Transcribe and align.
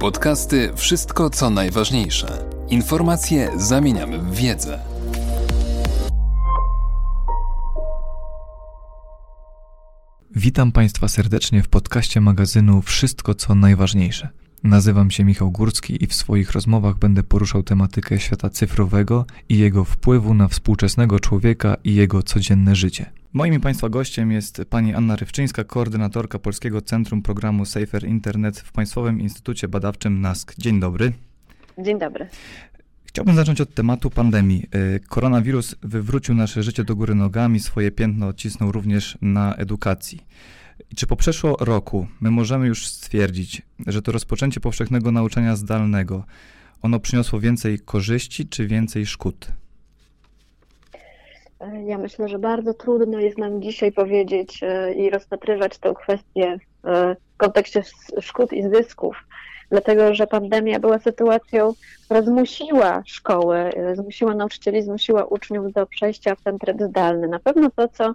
Podcasty 0.00 0.72
Wszystko 0.76 1.30
co 1.30 1.50
najważniejsze. 1.50 2.44
Informacje 2.68 3.50
zamieniamy 3.56 4.18
w 4.18 4.34
wiedzę. 4.34 4.80
Witam 10.36 10.72
Państwa 10.72 11.08
serdecznie 11.08 11.62
w 11.62 11.68
podcaście 11.68 12.20
magazynu 12.20 12.82
Wszystko 12.82 13.34
co 13.34 13.54
najważniejsze. 13.54 14.28
Nazywam 14.64 15.10
się 15.10 15.24
Michał 15.24 15.50
Górski 15.50 16.04
i 16.04 16.06
w 16.06 16.14
swoich 16.14 16.52
rozmowach 16.52 16.98
będę 16.98 17.22
poruszał 17.22 17.62
tematykę 17.62 18.20
świata 18.20 18.50
cyfrowego 18.50 19.26
i 19.48 19.58
jego 19.58 19.84
wpływu 19.84 20.34
na 20.34 20.48
współczesnego 20.48 21.20
człowieka 21.20 21.76
i 21.84 21.94
jego 21.94 22.22
codzienne 22.22 22.76
życie. 22.76 23.17
Moim 23.32 23.54
i 23.54 23.60
Państwa 23.60 23.88
gościem 23.88 24.32
jest 24.32 24.62
pani 24.70 24.94
Anna 24.94 25.16
Rywczyńska, 25.16 25.64
koordynatorka 25.64 26.38
Polskiego 26.38 26.82
Centrum 26.82 27.22
Programu 27.22 27.64
Safer 27.64 28.04
Internet 28.04 28.58
w 28.58 28.72
Państwowym 28.72 29.20
Instytucie 29.20 29.68
Badawczym 29.68 30.20
NASK. 30.20 30.54
Dzień 30.58 30.80
dobry. 30.80 31.12
Dzień 31.78 31.98
dobry. 31.98 32.28
Chciałbym 33.04 33.34
zacząć 33.34 33.60
od 33.60 33.74
tematu 33.74 34.10
pandemii. 34.10 34.66
Y, 34.96 35.00
koronawirus 35.08 35.74
wywrócił 35.82 36.34
nasze 36.34 36.62
życie 36.62 36.84
do 36.84 36.96
góry 36.96 37.14
nogami, 37.14 37.60
swoje 37.60 37.90
piętno 37.90 38.26
odcisnął 38.26 38.72
również 38.72 39.18
na 39.22 39.54
edukacji. 39.54 40.20
Czy 40.96 41.06
po 41.06 41.16
przeszło 41.16 41.56
roku 41.60 42.06
my 42.20 42.30
możemy 42.30 42.66
już 42.66 42.86
stwierdzić, 42.86 43.62
że 43.86 44.02
to 44.02 44.12
rozpoczęcie 44.12 44.60
powszechnego 44.60 45.12
nauczania 45.12 45.56
zdalnego, 45.56 46.24
ono 46.82 47.00
przyniosło 47.00 47.40
więcej 47.40 47.78
korzyści 47.78 48.48
czy 48.48 48.66
więcej 48.66 49.06
szkód? 49.06 49.52
Ja 51.86 51.98
myślę, 51.98 52.28
że 52.28 52.38
bardzo 52.38 52.74
trudno 52.74 53.18
jest 53.18 53.38
nam 53.38 53.62
dzisiaj 53.62 53.92
powiedzieć 53.92 54.60
e, 54.62 54.94
i 54.94 55.10
rozpatrywać 55.10 55.78
tę 55.78 55.94
kwestię 55.94 56.58
e, 56.84 57.16
w 57.34 57.36
kontekście 57.36 57.82
szkód 58.20 58.52
i 58.52 58.62
zysków, 58.62 59.16
dlatego 59.70 60.14
że 60.14 60.26
pandemia 60.26 60.80
była 60.80 60.98
sytuacją, 60.98 61.72
która 62.04 62.22
zmusiła 62.22 63.02
szkoły, 63.06 63.56
e, 63.56 63.96
zmusiła 63.96 64.34
nauczycieli, 64.34 64.82
zmusiła 64.82 65.24
uczniów 65.24 65.72
do 65.72 65.86
przejścia 65.86 66.34
w 66.34 66.42
ten 66.42 66.58
tryb 66.58 66.82
zdalny. 66.82 67.28
Na 67.28 67.38
pewno 67.38 67.70
to, 67.76 67.88
co 67.88 68.14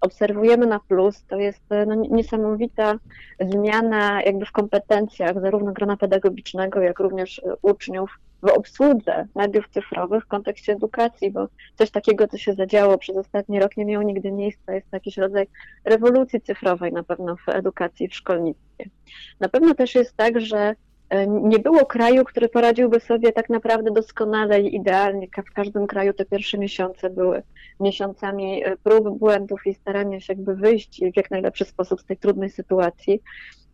obserwujemy 0.00 0.66
na 0.66 0.80
plus, 0.88 1.24
to 1.28 1.36
jest 1.36 1.62
no, 1.86 1.94
niesamowita 1.94 2.94
zmiana 3.40 4.22
jakby 4.22 4.46
w 4.46 4.52
kompetencjach 4.52 5.40
zarówno 5.40 5.72
grona 5.72 5.96
pedagogicznego, 5.96 6.80
jak 6.80 6.98
również 6.98 7.40
uczniów 7.62 8.10
w 8.44 8.48
obsłudze 8.48 9.26
mediów 9.34 9.68
cyfrowych 9.68 10.24
w 10.24 10.26
kontekście 10.28 10.72
edukacji, 10.72 11.30
bo 11.30 11.48
coś 11.78 11.90
takiego, 11.90 12.28
co 12.28 12.38
się 12.38 12.52
zadziało 12.54 12.98
przez 12.98 13.16
ostatni 13.16 13.60
rok, 13.60 13.76
nie 13.76 13.84
miało 13.84 14.04
nigdy 14.04 14.32
miejsca. 14.32 14.74
Jest 14.74 14.90
to 14.90 14.96
jakiś 14.96 15.16
rodzaj 15.16 15.46
rewolucji 15.84 16.40
cyfrowej 16.40 16.92
na 16.92 17.02
pewno 17.02 17.36
w 17.36 17.48
edukacji, 17.48 18.08
w 18.08 18.14
szkolnictwie. 18.14 18.84
Na 19.40 19.48
pewno 19.48 19.74
też 19.74 19.94
jest 19.94 20.16
tak, 20.16 20.40
że 20.40 20.74
nie 21.26 21.58
było 21.58 21.86
kraju, 21.86 22.24
który 22.24 22.48
poradziłby 22.48 23.00
sobie 23.00 23.32
tak 23.32 23.48
naprawdę 23.48 23.90
doskonale 23.90 24.60
i 24.60 24.76
idealnie. 24.76 25.28
W 25.50 25.54
każdym 25.54 25.86
kraju 25.86 26.12
te 26.12 26.24
pierwsze 26.24 26.58
miesiące 26.58 27.10
były 27.10 27.42
miesiącami 27.80 28.64
e, 28.64 28.76
prób, 28.76 29.18
błędów 29.18 29.66
i 29.66 29.74
starania 29.74 30.20
się 30.20 30.32
jakby 30.32 30.54
wyjść 30.54 31.00
w 31.12 31.16
jak 31.16 31.30
najlepszy 31.30 31.64
sposób 31.64 32.00
z 32.00 32.04
tej 32.04 32.16
trudnej 32.16 32.50
sytuacji. 32.50 33.22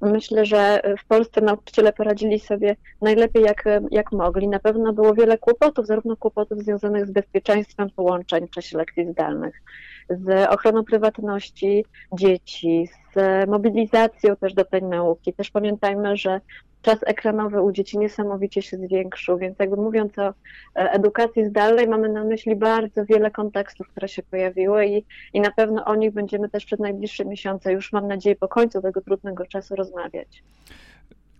Myślę, 0.00 0.46
że 0.46 0.82
w 0.98 1.06
Polsce 1.06 1.40
nauczyciele 1.40 1.92
poradzili 1.92 2.40
sobie 2.40 2.76
najlepiej 3.02 3.42
jak, 3.42 3.64
jak 3.90 4.12
mogli. 4.12 4.48
Na 4.48 4.58
pewno 4.58 4.92
było 4.92 5.14
wiele 5.14 5.38
kłopotów, 5.38 5.86
zarówno 5.86 6.16
kłopotów 6.16 6.58
związanych 6.58 7.06
z 7.06 7.10
bezpieczeństwem 7.10 7.90
połączeń 7.90 8.46
w 8.46 8.50
czasie 8.50 8.78
lekcji 8.78 9.12
zdalnych, 9.12 9.62
z 10.08 10.48
ochroną 10.48 10.84
prywatności 10.84 11.84
dzieci, 12.12 12.88
z 13.14 13.48
mobilizacją 13.48 14.36
też 14.36 14.54
do 14.54 14.64
tej 14.64 14.82
nauki. 14.82 15.32
Też 15.32 15.50
pamiętajmy, 15.50 16.16
że 16.16 16.40
czas 16.82 16.98
ekranowy 17.06 17.62
u 17.62 17.72
dzieci 17.72 17.98
niesamowicie 17.98 18.62
się 18.62 18.76
zwiększył, 18.76 19.38
więc 19.38 19.58
jakby 19.58 19.76
mówiąc 19.76 20.18
o 20.18 20.28
e, 20.28 20.32
edukacji 20.74 21.44
zdalnej, 21.44 21.88
mamy 21.88 22.08
na 22.08 22.24
myśli 22.24 22.56
bardzo 22.56 23.04
wiele 23.04 23.30
kontekstów, 23.30 23.88
które 23.88 24.08
się 24.08 24.22
pojawiły 24.22 24.86
i, 24.86 25.04
i 25.32 25.40
na 25.40 25.50
pewno 25.50 25.84
o 25.84 25.94
nich 25.94 26.12
będziemy 26.12 26.48
też 26.48 26.64
przez 26.64 26.78
najbliższe 26.78 27.24
miesiące, 27.24 27.72
już 27.72 27.92
mam 27.92 28.08
nadzieję 28.08 28.36
po 28.36 28.48
końcu 28.48 28.82
tego 28.82 29.00
trudnego 29.00 29.46
czasu 29.46 29.76
rozmawiać. 29.76 30.42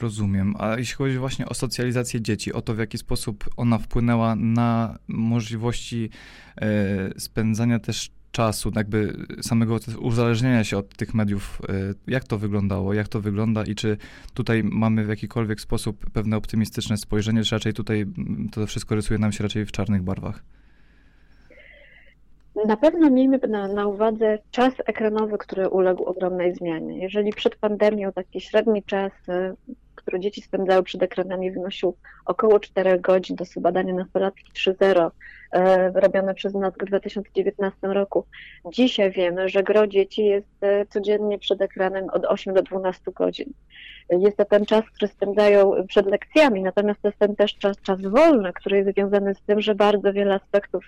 Rozumiem. 0.01 0.55
A 0.59 0.79
jeśli 0.79 0.95
chodzi 0.95 1.19
właśnie 1.19 1.47
o 1.47 1.55
socjalizację 1.55 2.21
dzieci, 2.21 2.53
o 2.53 2.63
to 2.63 2.75
w 2.75 2.79
jaki 2.79 2.99
sposób 2.99 3.45
ona 3.57 3.79
wpłynęła 3.79 4.37
na 4.37 4.99
możliwości 5.09 6.11
e, 6.57 7.21
spędzania 7.21 7.79
też 7.79 8.11
czasu, 8.33 8.71
jakby 8.77 9.15
samego 9.43 9.77
uzależnienia 10.01 10.65
się 10.65 10.79
od 10.79 10.97
tych 10.97 11.15
mediów, 11.15 11.61
y, 11.71 11.95
jak 12.07 12.25
to 12.25 12.39
wyglądało, 12.39 12.95
jak 12.95 13.09
to 13.09 13.21
wygląda 13.21 13.65
i 13.65 13.75
czy 13.75 13.97
tutaj 14.35 14.63
mamy 14.65 15.05
w 15.05 15.09
jakikolwiek 15.09 15.61
sposób 15.61 16.11
pewne 16.11 16.37
optymistyczne 16.37 16.97
spojrzenie, 16.97 17.43
czy 17.43 17.55
raczej 17.55 17.73
tutaj 17.73 18.01
mm, 18.01 18.49
to 18.53 18.67
wszystko 18.67 18.95
rysuje 18.95 19.19
nam 19.19 19.33
się 19.33 19.43
raczej 19.43 19.67
w 19.67 19.73
czarnych 19.73 20.03
barwach? 20.03 20.43
Na 22.67 22.77
pewno 22.77 23.11
miejmy 23.11 23.39
na, 23.49 23.69
na 23.69 23.87
uwadze 23.87 24.39
czas 24.51 24.75
ekranowy, 24.87 25.39
który 25.39 25.69
uległ 25.69 26.05
ogromnej 26.05 26.55
zmianie. 26.55 26.99
Jeżeli 26.99 27.33
przed 27.33 27.57
pandemią 27.57 28.13
taki 28.13 28.41
średni 28.41 28.83
czas 28.83 29.13
y, 29.29 29.57
które 30.01 30.21
dzieci 30.21 30.43
spędzały 30.43 30.83
przed 30.83 31.03
ekranami, 31.03 31.53
wynosił 31.53 31.97
około 32.25 32.61
4 32.61 33.01
godzin. 33.01 33.37
To 33.37 33.45
są 33.45 33.61
badania 33.61 33.95
nastolatki 33.95 34.53
3.0 34.53 35.11
e, 35.53 35.91
robione 36.01 36.35
przez 36.35 36.55
nas 36.55 36.75
w 36.75 36.85
2019 36.85 37.79
roku. 37.83 38.27
Dzisiaj 38.73 39.11
wiemy, 39.11 39.49
że 39.49 39.63
gro 39.63 39.87
dzieci 39.87 40.25
jest 40.25 40.49
e, 40.61 40.87
codziennie 40.87 41.39
przed 41.39 41.63
ekranem 41.63 42.05
od 42.13 42.25
8 42.25 42.55
do 42.55 42.63
12 42.63 43.13
godzin. 43.13 43.53
Jest 44.11 44.37
to 44.37 44.45
ten 44.45 44.67
czas, 44.67 44.85
który 44.85 45.13
spędzają 45.13 45.87
przed 45.89 46.07
lekcjami, 46.07 46.63
natomiast 46.63 47.03
to 47.03 47.09
jest 47.09 47.19
ten 47.19 47.37
też 47.37 47.55
czas, 47.55 47.77
czas 47.83 48.01
wolny, 48.01 48.53
który 48.53 48.77
jest 48.77 48.91
związany 48.93 49.35
z 49.35 49.43
tym, 49.43 49.61
że 49.61 49.75
bardzo 49.75 50.13
wiele 50.13 50.35
aspektów 50.35 50.85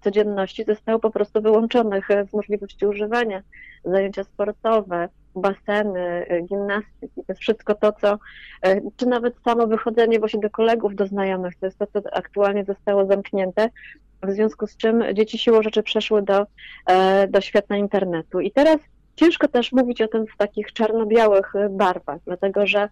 codzienności 0.00 0.64
zostało 0.64 0.98
po 0.98 1.10
prostu 1.10 1.42
wyłączonych 1.42 2.10
e, 2.10 2.26
z 2.26 2.32
możliwości 2.32 2.86
używania. 2.86 3.42
Zajęcia 3.84 4.24
sportowe, 4.24 5.08
baseny, 5.34 6.26
y, 6.30 6.42
gimnastyki, 6.42 7.14
to 7.14 7.24
jest 7.28 7.40
wszystko 7.40 7.74
to, 7.74 7.92
co, 7.92 8.18
y, 8.66 8.82
czy 8.96 9.06
nawet 9.06 9.34
samo 9.44 9.66
wychodzenie 9.66 10.18
właśnie 10.18 10.40
do 10.40 10.50
kolegów, 10.50 10.94
do 10.94 11.06
znajomych, 11.06 11.54
to 11.56 11.66
jest 11.66 11.78
to, 11.78 11.86
co 11.86 12.00
aktualnie 12.12 12.64
zostało 12.64 13.06
zamknięte, 13.06 13.68
w 14.22 14.32
związku 14.32 14.66
z 14.66 14.76
czym 14.76 15.04
dzieci 15.14 15.38
siłą 15.38 15.62
rzeczy 15.62 15.82
przeszły 15.82 16.22
do, 16.22 16.46
e, 16.86 17.28
do 17.28 17.40
świata 17.40 17.76
internetu. 17.76 18.40
I 18.40 18.50
teraz 18.50 18.78
ciężko 19.16 19.48
też 19.48 19.72
mówić 19.72 20.02
o 20.02 20.08
tym 20.08 20.26
w 20.26 20.36
takich 20.36 20.72
czarno-białych 20.72 21.52
barwach, 21.70 22.20
dlatego 22.26 22.66
że 22.66 22.88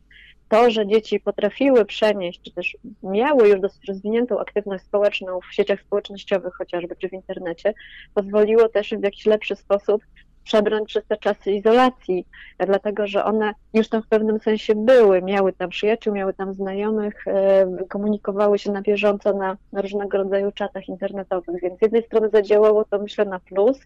to, 0.48 0.70
że 0.70 0.86
dzieci 0.86 1.20
potrafiły 1.20 1.84
przenieść, 1.84 2.40
czy 2.42 2.52
też 2.52 2.76
miały 3.02 3.48
już 3.48 3.60
dosyć 3.60 3.88
rozwiniętą 3.88 4.40
aktywność 4.40 4.84
społeczną 4.84 5.40
w 5.40 5.54
sieciach 5.54 5.80
społecznościowych 5.80 6.54
chociażby, 6.54 6.96
czy 6.96 7.08
w 7.08 7.12
internecie, 7.12 7.74
pozwoliło 8.14 8.68
też 8.68 8.90
w 8.90 9.02
jakiś 9.02 9.26
lepszy 9.26 9.56
sposób 9.56 10.02
przebrnąć 10.48 10.88
przez 10.88 11.06
te 11.06 11.16
czasy 11.16 11.52
izolacji, 11.52 12.26
dlatego 12.58 13.06
że 13.06 13.24
one 13.24 13.54
już 13.74 13.88
tam 13.88 14.02
w 14.02 14.08
pewnym 14.08 14.40
sensie 14.40 14.74
były, 14.74 15.22
miały 15.22 15.52
tam 15.52 15.70
przyjaciół, 15.70 16.14
miały 16.14 16.34
tam 16.34 16.54
znajomych, 16.54 17.26
e, 17.26 17.66
komunikowały 17.88 18.58
się 18.58 18.72
na 18.72 18.82
bieżąco 18.82 19.32
na, 19.32 19.56
różnego 19.72 20.18
rodzaju 20.18 20.52
czatach 20.52 20.88
internetowych, 20.88 21.62
więc 21.62 21.78
z 21.78 21.82
jednej 21.82 22.02
strony 22.02 22.28
zadziałało 22.28 22.84
to 22.84 22.98
myślę 22.98 23.24
na 23.24 23.40
plus, 23.40 23.78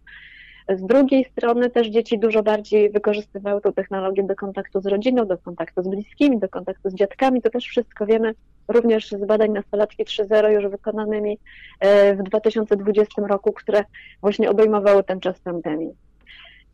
z 0.68 0.86
drugiej 0.86 1.24
strony 1.24 1.70
też 1.70 1.86
dzieci 1.86 2.18
dużo 2.18 2.42
bardziej 2.42 2.90
wykorzystywały 2.90 3.60
tę 3.60 3.72
technologię 3.72 4.22
do 4.22 4.36
kontaktu 4.36 4.80
z 4.80 4.86
rodziną, 4.86 5.26
do 5.26 5.38
kontaktu 5.38 5.82
z 5.82 5.88
bliskimi, 5.88 6.38
do 6.38 6.48
kontaktu 6.48 6.90
z 6.90 6.94
dziadkami. 6.94 7.42
To 7.42 7.50
też 7.50 7.64
wszystko 7.64 8.06
wiemy 8.06 8.34
również 8.68 9.10
z 9.10 9.26
badań 9.26 9.50
nastolatki 9.50 10.04
3.0 10.04 10.48
już 10.48 10.66
wykonanymi 10.66 11.38
e, 11.80 12.14
w 12.14 12.22
2020 12.22 13.22
roku, 13.22 13.52
które 13.52 13.84
właśnie 14.20 14.50
obejmowały 14.50 15.02
ten 15.02 15.20
czas 15.20 15.40
pandemii. 15.40 15.94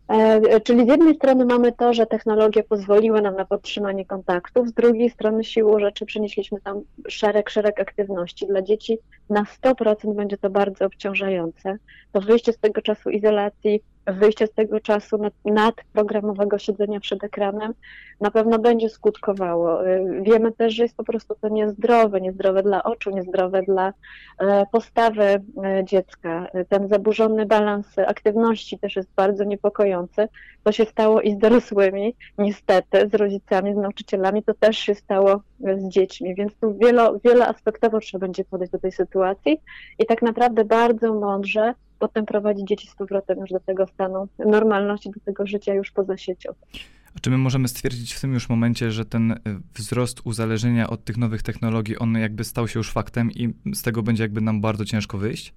E, 0.08 0.60
czyli 0.60 0.84
z 0.84 0.88
jednej 0.88 1.14
strony 1.14 1.44
mamy 1.44 1.72
to, 1.72 1.92
że 1.94 2.06
technologia 2.06 2.62
pozwoliła 2.62 3.20
nam 3.20 3.36
na 3.36 3.44
podtrzymanie 3.44 4.04
kontaktów, 4.06 4.68
z 4.68 4.72
drugiej 4.72 5.10
strony 5.10 5.44
siłą 5.44 5.78
rzeczy 5.78 6.06
przenieśliśmy 6.06 6.60
tam 6.60 6.80
szereg, 7.08 7.50
szereg 7.50 7.80
aktywności. 7.80 8.46
Dla 8.46 8.62
dzieci 8.62 8.98
na 9.30 9.44
100% 9.62 10.14
będzie 10.14 10.38
to 10.38 10.50
bardzo 10.50 10.84
obciążające. 10.84 11.76
To 12.12 12.20
wyjście 12.20 12.52
z 12.52 12.58
tego 12.58 12.82
czasu 12.82 13.10
izolacji, 13.10 13.82
wyjście 14.12 14.46
z 14.46 14.52
tego 14.52 14.80
czasu 14.80 15.18
nad, 15.18 15.34
nadprogramowego 15.44 16.58
siedzenia 16.58 17.00
przed 17.00 17.24
ekranem 17.24 17.74
na 18.20 18.30
pewno 18.30 18.58
będzie 18.58 18.88
skutkowało. 18.88 19.86
Y, 19.86 20.22
wiemy 20.22 20.52
też, 20.52 20.74
że 20.74 20.82
jest 20.82 20.96
po 20.96 21.04
prostu 21.04 21.34
to 21.40 21.48
niezdrowe, 21.48 22.20
niezdrowe 22.20 22.62
dla 22.62 22.82
oczu, 22.82 23.10
niezdrowe 23.10 23.62
dla 23.62 23.92
e, 24.38 24.66
postawy 24.72 25.22
e, 25.22 25.40
dziecka. 25.84 26.46
Ten 26.68 26.88
zaburzony 26.88 27.46
balans 27.46 27.98
aktywności 27.98 28.78
też 28.78 28.96
jest 28.96 29.08
bardzo 29.16 29.44
niepokojący. 29.44 30.28
To 30.64 30.72
się 30.72 30.84
stało 30.84 31.20
i 31.20 31.34
z 31.34 31.38
dorosłymi, 31.38 32.14
niestety, 32.38 33.08
z 33.12 33.14
rodzicami, 33.14 33.74
z 33.74 33.76
nauczycielami, 33.76 34.42
to 34.42 34.54
też 34.54 34.78
się 34.78 34.94
stało 34.94 35.40
z 35.60 35.88
dziećmi, 35.88 36.34
więc 36.34 36.56
tu 36.60 36.78
wielo, 36.78 37.18
wieloaspektowo 37.24 38.00
trzeba 38.00 38.26
będzie 38.26 38.44
podejść 38.44 38.72
do 38.72 38.78
tej 38.78 38.92
sytuacji 38.92 39.60
i 39.98 40.06
tak 40.06 40.22
naprawdę 40.22 40.64
bardzo 40.64 41.14
mądrze 41.14 41.74
potem 41.98 42.26
prowadzić 42.26 42.68
dzieci 42.68 42.88
z 42.88 42.94
powrotem 42.94 43.38
już 43.38 43.50
do 43.50 43.60
tego 43.60 43.86
stanu 43.86 44.28
normalności, 44.38 45.10
do 45.10 45.20
tego 45.20 45.46
życia 45.46 45.74
już 45.74 45.90
poza 45.90 46.16
siecią. 46.16 46.52
A 47.16 47.20
czy 47.20 47.30
my 47.30 47.38
możemy 47.38 47.68
stwierdzić 47.68 48.14
w 48.14 48.20
tym 48.20 48.34
już 48.34 48.48
momencie, 48.48 48.90
że 48.90 49.04
ten 49.04 49.32
y, 49.32 49.38
wzrost 49.74 50.20
uzależnienia 50.24 50.90
od 50.90 51.04
tych 51.04 51.16
nowych 51.16 51.42
technologii, 51.42 51.98
on 51.98 52.14
jakby 52.14 52.44
stał 52.44 52.68
się 52.68 52.80
już 52.80 52.92
faktem 52.92 53.30
i 53.30 53.54
z 53.74 53.82
tego 53.82 54.02
będzie 54.02 54.22
jakby 54.22 54.40
nam 54.40 54.60
bardzo 54.60 54.84
ciężko 54.84 55.18
wyjść? 55.18 55.54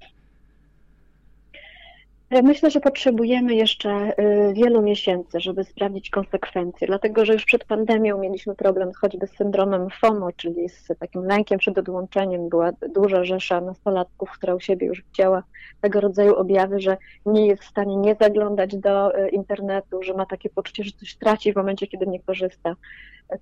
Myślę, 2.31 2.71
że 2.71 2.79
potrzebujemy 2.79 3.55
jeszcze 3.55 4.13
y, 4.19 4.53
wielu 4.53 4.81
miesięcy, 4.81 5.39
żeby 5.39 5.63
sprawdzić 5.63 6.09
konsekwencje, 6.09 6.87
dlatego 6.87 7.25
że 7.25 7.33
już 7.33 7.45
przed 7.45 7.63
pandemią 7.63 8.17
mieliśmy 8.17 8.55
problem 8.55 8.91
choćby 9.01 9.27
z 9.27 9.31
syndromem 9.31 9.87
FOMO, 10.01 10.31
czyli 10.31 10.69
z 10.69 10.87
takim 10.99 11.23
lękiem 11.23 11.59
przed 11.59 11.77
odłączeniem. 11.77 12.49
Była 12.49 12.71
duża 12.95 13.23
rzesza 13.23 13.61
nastolatków, 13.61 14.31
która 14.31 14.55
u 14.55 14.59
siebie 14.59 14.87
już 14.87 15.03
widziała 15.03 15.43
tego 15.81 16.01
rodzaju 16.01 16.35
objawy, 16.35 16.79
że 16.79 16.97
nie 17.25 17.47
jest 17.47 17.63
w 17.63 17.69
stanie 17.69 17.95
nie 17.95 18.15
zaglądać 18.21 18.75
do 18.75 19.19
y, 19.19 19.29
internetu, 19.29 20.03
że 20.03 20.13
ma 20.13 20.25
takie 20.25 20.49
poczucie, 20.49 20.83
że 20.83 20.91
coś 20.91 21.15
traci 21.15 21.53
w 21.53 21.55
momencie, 21.55 21.87
kiedy 21.87 22.07
nie 22.07 22.19
korzysta 22.19 22.75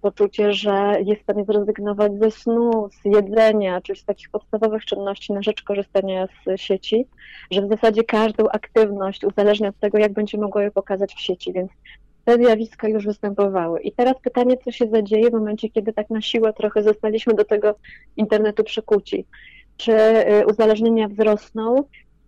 poczucie, 0.02 0.54
że 0.54 0.96
jest 1.06 1.22
w 1.22 1.24
stanie 1.24 1.46
zrezygnować 1.46 2.12
ze 2.20 2.32
snu, 2.32 2.90
z 3.02 3.06
jedzenia, 3.06 3.82
czyli 3.82 4.00
z 4.00 4.06
takich 4.06 4.30
podstawowych 4.30 4.86
czynności 4.86 5.34
na 5.34 5.42
rzecz 5.42 5.64
korzystania 5.64 6.28
z 6.28 6.62
sieci, 6.62 7.06
że 7.52 7.62
w 7.62 7.70
zasadzie 7.70 8.04
każdą 8.04 8.48
aktywność 8.50 9.24
uzależnia 9.24 9.70
od 9.70 9.80
tego, 9.80 9.98
jak 9.98 10.14
będzie 10.14 10.38
mogło 10.38 10.62
je 10.62 10.72
pokazać 10.72 11.14
w 11.14 11.22
sieci, 11.22 11.54
więc 11.54 11.72
te 12.26 12.36
zjawiska 12.36 12.88
już 12.88 13.06
występowały. 13.06 13.82
I 13.82 13.92
teraz 13.92 14.14
pytanie, 14.22 14.58
co 14.58 14.72
się 14.72 14.88
zadzieje 14.88 15.30
w 15.30 15.34
momencie, 15.34 15.70
kiedy 15.70 15.94
tak 15.94 16.10
na 16.10 16.22
siłę 16.22 16.54
trochę 16.54 16.84
zostaliśmy 16.84 17.34
do 17.34 17.46
tego 17.46 17.76
internetu 18.18 18.64
przykuci. 18.64 19.26
Czy 19.78 19.92
y, 19.92 20.46
uzależnienia 20.46 21.08
wzrosną, 21.08 21.84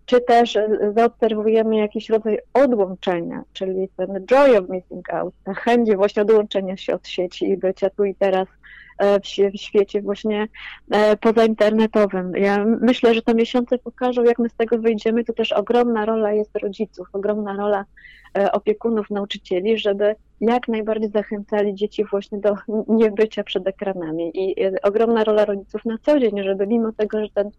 czy 0.06 0.22
też 0.22 0.58
zaobserwujemy 0.96 1.78
jakiś 1.78 2.10
rodzaj 2.10 2.40
odłączenia, 2.54 3.44
czyli 3.54 3.90
ten 3.98 4.26
joy 4.26 4.58
of 4.58 4.70
missing 4.70 5.14
out, 5.14 5.34
ta 5.44 5.54
chęć 5.54 5.96
właśnie 5.96 6.22
odłączenia 6.22 6.78
się 6.78 6.96
od 6.96 7.08
sieci 7.08 7.50
i 7.50 7.58
bycia 7.58 7.90
tu 7.90 8.06
i 8.06 8.16
teraz 8.16 8.48
e, 8.98 9.20
w, 9.20 9.28
świecie 9.56 10.02
właśnie 10.02 10.48
e, 10.92 11.18
pozainternetowym. 11.18 12.32
Ja 12.36 12.66
myślę, 12.66 13.14
że 13.14 13.22
te 13.22 13.34
miesiące 13.34 13.78
pokażą, 13.78 14.24
jak 14.24 14.40
my 14.40 14.50
z 14.50 14.54
tego 14.54 14.78
wyjdziemy. 14.78 15.24
To 15.24 15.34
też 15.34 15.52
ogromna 15.52 16.06
rola 16.06 16.32
jest 16.34 16.56
rodziców, 16.56 17.08
ogromna 17.14 17.54
rola 17.54 17.86
e, 18.38 18.52
opiekunów, 18.52 19.10
nauczycieli, 19.10 19.78
żeby 19.78 20.16
jak 20.42 20.68
najbardziej 20.68 21.10
zachęcali 21.10 21.76
dzieci 21.76 22.06
właśnie 22.06 22.40
do 22.40 22.56
niebycia 22.88 23.44
przed 23.44 23.68
ekranami. 23.68 24.32
I 24.34 24.56
ogromna 24.84 25.24
rola 25.24 25.46
rodziców 25.46 25.86
na 25.86 25.98
co 26.06 26.20
dzień, 26.20 26.44
żeby 26.44 26.68
mimo 26.68 26.92
tego, 26.92 27.22
że 27.22 27.30
ten 27.34 27.52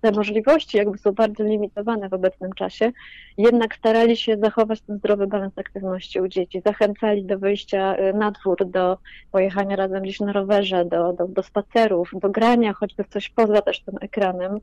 te 0.00 0.12
możliwości 0.12 0.76
jakby 0.76 0.98
są 0.98 1.12
bardzo 1.12 1.44
limitowane 1.44 2.08
w 2.08 2.14
obecnym 2.14 2.52
czasie, 2.52 2.92
jednak 3.38 3.74
starali 3.74 4.16
się 4.16 4.36
zachować 4.36 4.80
ten 4.80 4.98
zdrowy 4.98 5.26
balans 5.26 5.58
aktywności 5.58 6.20
u 6.20 6.28
dzieci. 6.28 6.62
Zachęcali 6.66 7.24
do 7.24 7.38
wyjścia 7.38 7.96
y, 7.96 8.14
na 8.14 8.30
dwór, 8.30 8.66
do 8.66 8.98
pojechania 9.32 9.76
razem 9.76 10.02
gdzieś 10.02 10.20
na 10.20 10.32
rowerze, 10.32 10.84
do, 10.84 11.12
do, 11.12 11.28
do 11.28 11.42
spacerów, 11.42 12.10
do 12.22 12.30
grania 12.30 12.72
choćby 12.72 13.04
coś 13.04 13.28
poza 13.28 13.62
też 13.62 13.80
tym 13.80 13.94
ekranem, 14.00 14.58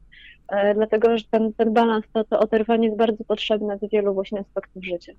e, 0.48 0.75
dlatego 0.75 1.18
że 1.18 1.24
ten, 1.31 1.54
ten 1.54 1.74
balans, 1.74 2.06
to, 2.13 2.24
to 2.24 2.39
oderwanie 2.39 2.86
jest 2.86 2.98
bardzo 2.98 3.24
potrzebne 3.24 3.78
z 3.78 3.92
wielu 3.92 4.13
właśnie 4.13 4.39
aspektów 4.39 4.84
życia. 4.84 5.13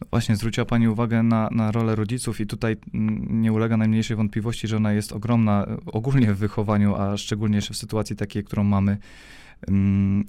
No 0.00 0.06
właśnie, 0.10 0.36
zwróciła 0.36 0.64
Pani 0.64 0.88
uwagę 0.88 1.22
na, 1.22 1.48
na 1.52 1.72
rolę 1.72 1.94
rodziców 1.94 2.40
i 2.40 2.46
tutaj 2.46 2.76
mm, 2.94 3.42
nie 3.42 3.52
ulega 3.52 3.76
najmniejszej 3.76 4.16
wątpliwości, 4.16 4.68
że 4.68 4.76
ona 4.76 4.92
jest 4.92 5.12
ogromna 5.12 5.66
ogólnie 5.92 6.32
w 6.32 6.38
wychowaniu, 6.38 6.94
a 6.94 7.16
szczególnie 7.16 7.60
w 7.60 7.64
sytuacji 7.64 8.16
takiej, 8.16 8.44
którą 8.44 8.64
mamy 8.64 8.96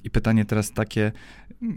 i 0.03 0.09
pytanie 0.09 0.45
teraz 0.45 0.71
takie, 0.71 1.11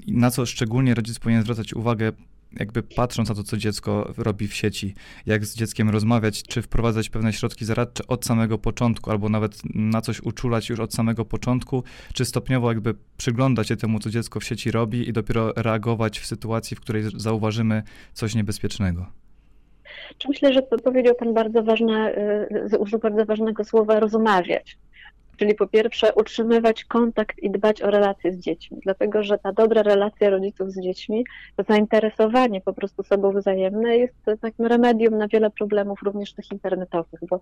na 0.07 0.31
co 0.31 0.47
szczególnie 0.47 0.95
rodzic 0.95 1.19
powinien 1.19 1.43
zwracać 1.43 1.75
uwagę, 1.75 2.13
jakby 2.59 2.83
patrząc 2.83 3.29
na 3.29 3.35
to, 3.35 3.43
co 3.43 3.57
dziecko 3.57 4.13
robi 4.17 4.49
w 4.49 4.55
sieci, 4.55 4.95
jak 5.27 5.45
z 5.45 5.57
dzieckiem 5.57 5.91
rozmawiać, 5.91 6.43
czy 6.43 6.63
wprowadzać 6.63 7.11
pewne 7.11 7.33
środki 7.33 7.65
zaradcze 7.65 8.07
od 8.07 8.27
samego 8.27 8.59
początku, 8.59 9.11
albo 9.11 9.29
nawet 9.29 9.63
na 9.75 10.01
coś 10.01 10.21
uczulać 10.21 10.69
już 10.69 10.81
od 10.81 10.95
samego 10.95 11.25
początku, 11.25 11.85
czy 12.15 12.25
stopniowo 12.25 12.69
jakby 12.69 12.95
przyglądać 13.17 13.69
się 13.69 13.77
temu, 13.77 13.99
co 13.99 14.11
dziecko 14.11 14.41
w 14.41 14.45
sieci 14.45 14.71
robi 14.71 15.09
i 15.09 15.13
dopiero 15.13 15.53
reagować 15.57 16.19
w 16.19 16.27
sytuacji, 16.27 16.77
w 16.77 16.81
której 16.81 17.03
zauważymy 17.17 17.83
coś 18.13 18.35
niebezpiecznego. 18.35 19.07
Myślę, 20.29 20.53
że 20.53 20.63
powiedział 20.63 21.15
Pan 21.15 21.35
bardzo 21.35 21.63
ważne, 21.63 22.15
y, 22.73 22.79
użył 22.79 22.99
bardzo 22.99 23.25
ważnego 23.25 23.65
słowa 23.65 24.01
rozmawiać. 24.01 24.79
Czyli 25.41 25.55
po 25.55 25.67
pierwsze 25.67 26.15
utrzymywać 26.15 26.85
kontakt 26.85 27.39
i 27.39 27.51
dbać 27.51 27.83
o 27.83 27.91
relacje 27.91 28.33
z 28.33 28.39
dziećmi, 28.39 28.79
dlatego 28.83 29.23
że 29.23 29.39
ta 29.39 29.53
dobra 29.53 29.83
relacja 29.83 30.31
rodziców 30.31 30.73
z 30.73 30.81
dziećmi, 30.81 31.25
to 31.57 31.63
zainteresowanie 31.63 32.61
po 32.61 32.73
prostu 32.73 33.03
sobą 33.03 33.33
wzajemne 33.33 33.97
jest 33.97 34.15
takim 34.41 34.67
remedium 34.67 35.19
na 35.19 35.29
wiele 35.29 35.51
problemów, 35.51 36.03
również 36.03 36.33
tych 36.33 36.53
internetowych, 36.53 37.21
bo 37.31 37.41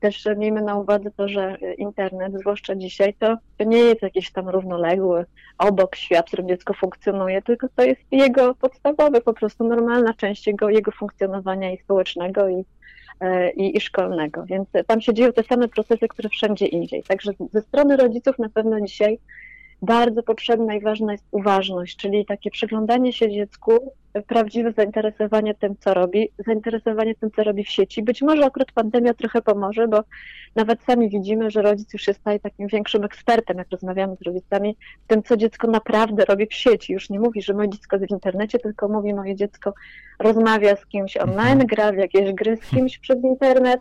też 0.00 0.28
miejmy 0.36 0.62
na 0.62 0.76
uwadze 0.76 1.10
to, 1.10 1.28
że 1.28 1.56
internet, 1.78 2.32
zwłaszcza 2.40 2.74
dzisiaj, 2.76 3.14
to, 3.14 3.36
nie 3.66 3.78
jest 3.78 4.02
jakiś 4.02 4.32
tam 4.32 4.48
równoległy, 4.48 5.24
obok 5.58 5.96
świat, 5.96 6.26
w 6.26 6.28
którym 6.28 6.48
dziecko 6.48 6.74
funkcjonuje, 6.74 7.42
tylko 7.42 7.66
to 7.76 7.82
jest 7.82 8.00
jego 8.10 8.54
podstawowy, 8.54 9.20
po 9.20 9.34
prostu 9.34 9.64
normalna 9.64 10.14
część 10.14 10.46
jego, 10.46 10.70
jego 10.70 10.92
funkcjonowania 10.92 11.72
i 11.72 11.78
społecznego 11.78 12.48
i 12.48 12.64
E, 13.20 13.50
i, 13.50 13.76
i 13.76 13.80
szkolnego. 13.80 14.44
Więc 14.44 14.68
tam 14.86 15.00
się 15.00 15.14
dzieją 15.14 15.32
te 15.32 15.42
same 15.42 15.68
procesy, 15.68 16.08
które 16.08 16.28
wszędzie 16.28 16.66
indziej. 16.66 17.02
Także 17.02 17.32
ze 17.52 17.62
strony 17.62 17.96
rodziców 17.96 18.38
na 18.38 18.48
pewno 18.48 18.80
dzisiaj 18.80 19.18
bardzo 19.82 20.22
potrzebna 20.22 20.74
i 20.74 20.80
ważna 20.80 21.12
jest 21.12 21.24
uważność, 21.30 21.96
czyli 21.96 22.26
takie 22.26 22.50
przyglądanie 22.50 23.12
się 23.12 23.30
dziecku, 23.30 23.92
prawdziwe 24.22 24.72
zainteresowanie 24.72 25.54
tym, 25.54 25.74
co 25.80 25.94
robi, 25.94 26.28
zainteresowanie 26.46 27.14
tym, 27.14 27.30
co 27.30 27.44
robi 27.44 27.64
w 27.64 27.68
sieci. 27.68 28.02
Być 28.02 28.22
może 28.22 28.44
akurat 28.44 28.72
pandemia 28.72 29.14
trochę 29.14 29.42
pomoże, 29.42 29.88
bo 29.88 30.00
nawet 30.54 30.82
sami 30.82 31.08
widzimy, 31.08 31.50
że 31.50 31.62
rodzic 31.62 31.92
już 31.92 32.02
się 32.02 32.14
staje 32.14 32.40
takim 32.40 32.68
większym 32.68 33.04
ekspertem, 33.04 33.58
jak 33.58 33.70
rozmawiamy 33.70 34.16
z 34.16 34.22
rodzicami, 34.22 34.76
w 35.04 35.06
tym, 35.06 35.22
co 35.22 35.36
dziecko 35.36 35.66
naprawdę 35.66 36.24
robi 36.24 36.46
w 36.46 36.54
sieci. 36.54 36.92
Już 36.92 37.10
nie 37.10 37.20
mówi, 37.20 37.42
że 37.42 37.54
moje 37.54 37.68
dziecko 37.68 37.96
jest 37.96 38.08
w 38.08 38.10
internecie, 38.10 38.58
tylko 38.58 38.88
mówi, 38.88 39.14
moje 39.14 39.36
dziecko 39.36 39.74
rozmawia 40.18 40.76
z 40.76 40.86
kimś 40.86 41.16
online, 41.16 41.60
mhm. 41.60 41.66
gra 41.66 41.92
w 41.92 41.96
jakieś 41.96 42.32
gry 42.32 42.56
z 42.56 42.70
kimś 42.70 42.98
przez 42.98 43.24
internet, 43.24 43.80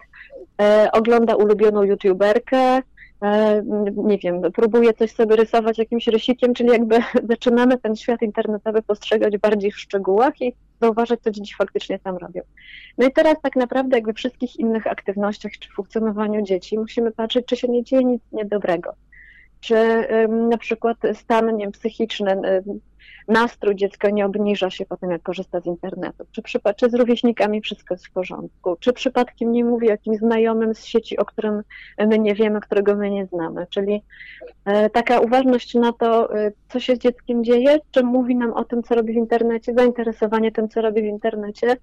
e, 0.61 0.89
ogląda 0.91 1.35
ulubioną 1.35 1.83
youtuberkę, 1.83 2.81
nie 3.95 4.17
wiem, 4.17 4.41
próbuję 4.53 4.93
coś 4.93 5.11
sobie 5.11 5.35
rysować 5.35 5.77
jakimś 5.77 6.07
rysikiem, 6.07 6.53
czyli 6.53 6.69
jakby 6.69 6.99
zaczynamy 7.29 7.77
ten 7.77 7.95
świat 7.95 8.21
internetowy 8.21 8.81
postrzegać 8.81 9.37
bardziej 9.37 9.71
w 9.71 9.79
szczegółach 9.79 10.41
i 10.41 10.55
zauważać, 10.81 11.19
co 11.21 11.31
dzieci 11.31 11.55
faktycznie 11.57 11.99
tam 11.99 12.17
robią. 12.17 12.41
No 12.97 13.07
i 13.07 13.11
teraz 13.11 13.35
tak 13.41 13.55
naprawdę 13.55 13.97
jak 13.97 14.05
we 14.05 14.13
wszystkich 14.13 14.55
innych 14.55 14.87
aktywnościach 14.87 15.51
czy 15.59 15.69
funkcjonowaniu 15.69 16.41
dzieci 16.41 16.79
musimy 16.79 17.11
patrzeć, 17.11 17.45
czy 17.45 17.55
się 17.55 17.67
nie 17.67 17.83
dzieje 17.83 18.03
nic 18.03 18.21
niedobrego. 18.31 18.93
Czy 19.59 20.07
na 20.49 20.57
przykład 20.57 20.97
stan 21.13 21.55
nie, 21.55 21.71
psychiczny 21.71 22.41
nastrój 23.27 23.75
dziecka 23.75 24.09
nie 24.09 24.25
obniża 24.25 24.69
się 24.69 24.85
po 24.85 24.97
tym, 24.97 25.11
jak 25.11 25.21
korzysta 25.21 25.59
z 25.59 25.65
internetu, 25.65 26.25
czy, 26.31 26.41
czy 26.75 26.89
z 26.89 26.93
rówieśnikami 26.93 27.61
wszystko 27.61 27.93
jest 27.93 28.07
w 28.07 28.11
porządku, 28.11 28.77
czy 28.79 28.93
przypadkiem 28.93 29.51
nie 29.51 29.65
mówi 29.65 29.87
jakimś 29.87 30.17
znajomym 30.17 30.75
z 30.75 30.85
sieci, 30.85 31.17
o 31.17 31.25
którym 31.25 31.63
my 31.97 32.19
nie 32.19 32.35
wiemy, 32.35 32.61
którego 32.61 32.95
my 32.95 33.09
nie 33.09 33.25
znamy, 33.25 33.67
czyli 33.69 34.03
e, 34.65 34.89
taka 34.89 35.19
uważność 35.19 35.73
na 35.73 35.93
to, 35.93 36.37
e, 36.37 36.51
co 36.69 36.79
się 36.79 36.95
z 36.95 36.99
dzieckiem 36.99 37.43
dzieje, 37.43 37.79
czy 37.91 38.03
mówi 38.03 38.35
nam 38.35 38.53
o 38.53 38.65
tym, 38.65 38.83
co 38.83 38.95
robi 38.95 39.13
w 39.13 39.17
internecie, 39.17 39.73
zainteresowanie 39.73 40.51
tym, 40.51 40.69
co 40.69 40.81
robi 40.81 41.01
w 41.01 41.05
internecie. 41.05 41.77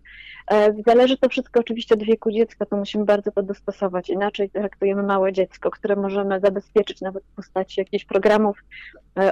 E, 0.51 0.75
zależy 0.87 1.19
to 1.19 1.29
wszystko 1.29 1.61
oczywiście 1.61 1.95
od 1.95 2.03
wieku 2.03 2.31
dziecka, 2.31 2.67
to 2.67 2.77
musimy 2.77 3.05
bardzo 3.05 3.33
to 3.33 3.43
dostosować. 3.43 4.11
Inaczej 4.11 4.51
traktujemy 4.51 5.03
małe 5.03 5.33
dziecko, 5.33 5.71
które 5.71 5.97
możemy 5.97 6.41
zabezpieczyć 6.41 7.01
nawet 7.01 7.25
w 7.25 7.37
postaci 7.37 7.81
jakichś 7.81 8.05
programów 8.05 8.57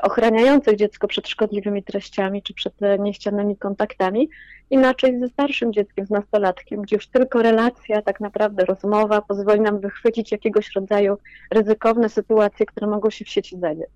ochraniających 0.03 0.77
dziecko 0.77 1.09
przed 1.09 1.29
szkodliwymi 1.29 1.83
treściami, 1.83 1.98
treściami 1.99 2.43
czy 2.43 2.55
przed 2.55 2.75
niechcianymi 2.99 3.57
kontaktami. 3.57 4.29
Inaczej 4.71 5.21
ze 5.21 5.29
starszym 5.29 5.73
dzieckiem, 5.73 6.07
z 6.07 6.11
nastolatkiem, 6.11 6.83
gdzie 6.83 6.97
już 6.97 7.07
tylko 7.07 7.43
relacja, 7.43 8.03
tak 8.03 8.21
naprawdę 8.21 8.65
rozmowa 8.65 9.23
pozwoli 9.23 9.61
nam 9.61 9.81
wychwycić 9.81 10.33
jakiegoś 10.33 10.75
rodzaju 10.75 11.19
ryzykowne 11.51 12.09
sytuacje, 12.09 12.67
które 12.67 12.87
mogą 12.87 13.11
się 13.11 13.25
w 13.25 13.29
sieci 13.29 13.59
zadziać. 13.59 13.91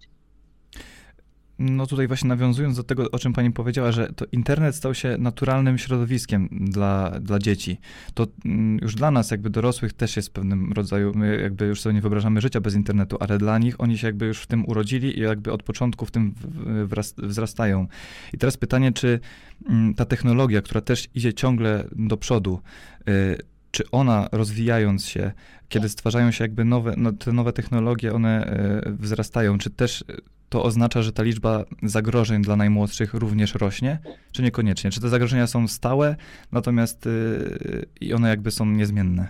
No 1.64 1.86
tutaj 1.86 2.08
właśnie 2.08 2.28
nawiązując 2.28 2.76
do 2.76 2.82
tego, 2.82 3.10
o 3.10 3.18
czym 3.18 3.32
pani 3.32 3.50
powiedziała, 3.50 3.92
że 3.92 4.12
to 4.16 4.24
internet 4.32 4.74
stał 4.74 4.94
się 4.94 5.16
naturalnym 5.18 5.78
środowiskiem 5.78 6.48
dla, 6.52 7.10
dla 7.20 7.38
dzieci. 7.38 7.78
To 8.14 8.26
mm, 8.44 8.78
już 8.82 8.94
dla 8.94 9.10
nas, 9.10 9.30
jakby 9.30 9.50
dorosłych, 9.50 9.92
też 9.92 10.16
jest 10.16 10.32
pewnym 10.32 10.72
rodzaju, 10.72 11.12
my 11.14 11.40
jakby 11.42 11.66
już 11.66 11.80
sobie 11.80 11.94
nie 11.94 12.00
wyobrażamy 12.00 12.40
życia 12.40 12.60
bez 12.60 12.74
internetu, 12.74 13.16
ale 13.20 13.38
dla 13.38 13.58
nich 13.58 13.80
oni 13.80 13.98
się 13.98 14.06
jakby 14.06 14.26
już 14.26 14.38
w 14.38 14.46
tym 14.46 14.68
urodzili 14.68 15.18
i 15.18 15.22
jakby 15.22 15.52
od 15.52 15.62
początku 15.62 16.06
w 16.06 16.10
tym 16.10 16.34
wzrastają. 17.18 17.86
I 18.32 18.38
teraz 18.38 18.56
pytanie, 18.56 18.92
czy 18.92 19.20
mm, 19.68 19.94
ta 19.94 20.04
technologia, 20.04 20.62
która 20.62 20.80
też 20.80 21.08
idzie 21.14 21.34
ciągle 21.34 21.84
do 21.92 22.16
przodu, 22.16 22.60
y, 23.08 23.51
czy 23.72 23.90
ona 23.90 24.28
rozwijając 24.32 25.06
się, 25.06 25.32
kiedy 25.68 25.88
stwarzają 25.88 26.30
się 26.30 26.44
jakby 26.44 26.64
nowe, 26.64 26.94
no, 26.96 27.12
te 27.12 27.32
nowe 27.32 27.52
technologie, 27.52 28.12
one 28.12 28.46
e, 28.46 28.92
wzrastają, 28.98 29.58
czy 29.58 29.70
też 29.70 30.04
to 30.48 30.62
oznacza, 30.62 31.02
że 31.02 31.12
ta 31.12 31.22
liczba 31.22 31.64
zagrożeń 31.82 32.42
dla 32.42 32.56
najmłodszych 32.56 33.14
również 33.14 33.54
rośnie, 33.54 33.98
czy 34.32 34.42
niekoniecznie? 34.42 34.90
Czy 34.90 35.00
te 35.00 35.08
zagrożenia 35.08 35.46
są 35.46 35.68
stałe, 35.68 36.16
natomiast 36.52 37.08
i 38.00 38.14
one 38.14 38.28
jakby 38.28 38.50
są 38.50 38.66
niezmienne? 38.66 39.28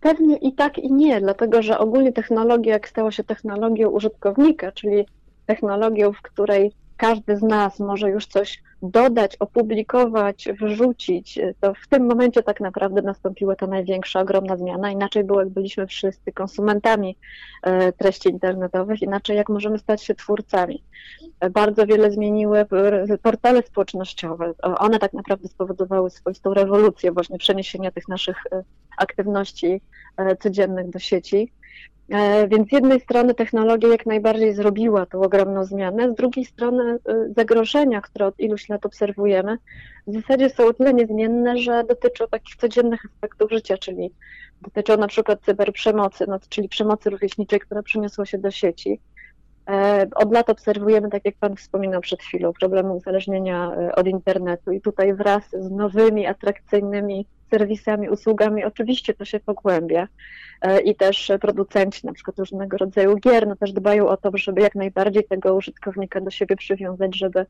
Pewnie 0.00 0.36
i 0.36 0.52
tak, 0.54 0.78
i 0.78 0.92
nie, 0.92 1.20
dlatego 1.20 1.62
że 1.62 1.78
ogólnie 1.78 2.12
technologia, 2.12 2.72
jak 2.72 2.88
stała 2.88 3.10
się 3.10 3.24
technologią 3.24 3.88
użytkownika, 3.88 4.72
czyli 4.72 5.06
technologią, 5.46 6.12
w 6.12 6.22
której 6.22 6.72
każdy 7.02 7.36
z 7.36 7.42
nas 7.42 7.80
może 7.80 8.10
już 8.10 8.26
coś 8.26 8.62
dodać, 8.82 9.36
opublikować, 9.36 10.48
wrzucić, 10.60 11.38
to 11.60 11.74
w 11.74 11.88
tym 11.88 12.06
momencie 12.06 12.42
tak 12.42 12.60
naprawdę 12.60 13.02
nastąpiła 13.02 13.56
ta 13.56 13.66
największa, 13.66 14.20
ogromna 14.20 14.56
zmiana. 14.56 14.90
Inaczej 14.90 15.24
było, 15.24 15.40
jak 15.40 15.48
byliśmy 15.48 15.86
wszyscy 15.86 16.32
konsumentami 16.32 17.16
e, 17.62 17.92
treści 17.92 18.28
internetowych, 18.28 19.02
inaczej 19.02 19.36
jak 19.36 19.48
możemy 19.48 19.78
stać 19.78 20.02
się 20.02 20.14
twórcami. 20.14 20.82
Bardzo 21.50 21.86
wiele 21.86 22.10
zmieniły 22.10 22.66
portale 23.22 23.62
społecznościowe. 23.62 24.54
One 24.62 24.98
tak 24.98 25.12
naprawdę 25.12 25.48
spowodowały 25.48 26.10
swoistą 26.10 26.54
rewolucję 26.54 27.12
właśnie 27.12 27.38
przeniesienia 27.38 27.90
tych 27.90 28.08
naszych 28.08 28.36
e, 28.52 28.62
aktywności 28.98 29.80
e, 30.16 30.36
codziennych 30.36 30.90
do 30.90 30.98
sieci. 30.98 31.52
E, 32.12 32.48
więc 32.48 32.68
z 32.68 32.72
jednej 32.72 33.00
strony 33.00 33.34
technologia 33.34 33.88
jak 33.88 34.06
najbardziej 34.06 34.54
zrobiła 34.54 35.06
tą 35.06 35.22
ogromną 35.22 35.64
zmianę, 35.64 36.12
z 36.12 36.14
drugiej 36.14 36.44
strony 36.44 36.98
e, 37.08 37.28
zagrożenia, 37.36 38.00
które 38.00 38.26
od 38.26 38.40
iluś 38.40 38.68
lat 38.68 38.86
obserwujemy, 38.86 39.58
w 40.06 40.12
zasadzie 40.12 40.50
są 40.50 40.66
o 40.66 40.72
tyle 40.72 40.94
niezmienne, 40.94 41.58
że 41.58 41.84
dotyczą 41.84 42.24
takich 42.30 42.56
codziennych 42.56 43.04
aspektów 43.04 43.50
życia, 43.50 43.78
czyli 43.78 44.12
dotyczą 44.62 44.96
na 44.96 45.06
przykład 45.06 45.40
cyberprzemocy, 45.40 46.24
no, 46.28 46.38
czyli 46.48 46.68
przemocy 46.68 47.10
rówieśniczej, 47.10 47.60
która 47.60 47.82
przeniosła 47.82 48.26
się 48.26 48.38
do 48.38 48.50
sieci. 48.50 49.00
E, 49.68 50.06
od 50.14 50.32
lat 50.32 50.50
obserwujemy, 50.50 51.10
tak 51.10 51.24
jak 51.24 51.34
Pan 51.40 51.56
wspominał 51.56 52.00
przed 52.00 52.22
chwilą, 52.22 52.52
problemy 52.52 52.92
uzależnienia 52.92 53.72
od 53.96 54.06
internetu 54.06 54.72
i 54.72 54.80
tutaj 54.80 55.14
wraz 55.14 55.42
z 55.50 55.70
nowymi, 55.70 56.26
atrakcyjnymi 56.26 57.26
serwisami, 57.52 58.08
usługami, 58.08 58.64
oczywiście 58.64 59.14
to 59.14 59.24
się 59.24 59.40
pogłębia 59.40 60.08
e, 60.60 60.80
i 60.80 60.94
też 60.94 61.32
producenci 61.40 62.06
na 62.06 62.12
przykład 62.12 62.38
różnego 62.38 62.76
rodzaju 62.76 63.16
gier, 63.16 63.46
no 63.48 63.56
też 63.56 63.72
dbają 63.72 64.08
o 64.08 64.16
to, 64.16 64.30
żeby 64.34 64.60
jak 64.60 64.74
najbardziej 64.74 65.24
tego 65.24 65.54
użytkownika 65.54 66.20
do 66.20 66.30
siebie 66.30 66.56
przywiązać, 66.56 67.18
żeby, 67.18 67.46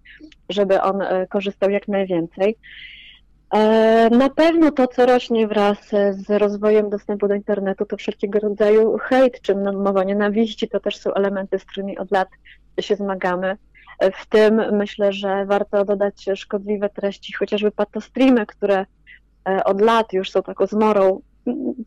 żeby 0.48 0.82
on 0.82 1.02
e, 1.02 1.26
korzystał 1.26 1.70
jak 1.70 1.88
najwięcej. 1.88 2.56
E, 3.54 4.10
na 4.10 4.30
pewno 4.30 4.70
to, 4.72 4.86
co 4.86 5.06
rośnie 5.06 5.48
wraz 5.48 5.78
z 6.10 6.30
rozwojem 6.30 6.90
dostępu 6.90 7.28
do 7.28 7.34
internetu, 7.34 7.86
to 7.86 7.96
wszelkiego 7.96 8.38
rodzaju 8.38 8.98
hejt 8.98 9.40
czy 9.40 9.54
mowa 9.56 10.04
nienawiści, 10.04 10.68
to 10.68 10.80
też 10.80 10.96
są 10.96 11.14
elementy, 11.14 11.58
z 11.58 11.64
którymi 11.64 11.98
od 11.98 12.10
lat 12.10 12.28
się 12.80 12.96
zmagamy. 12.96 13.56
W 14.14 14.26
tym 14.26 14.62
myślę, 14.72 15.12
że 15.12 15.46
warto 15.46 15.84
dodać 15.84 16.26
szkodliwe 16.34 16.88
treści, 16.88 17.32
chociażby 17.32 17.70
patostreamy, 17.70 18.46
które 18.46 18.86
od 19.64 19.80
lat 19.80 20.12
już 20.12 20.30
są 20.30 20.42
taką 20.42 20.66
zmorą 20.66 21.20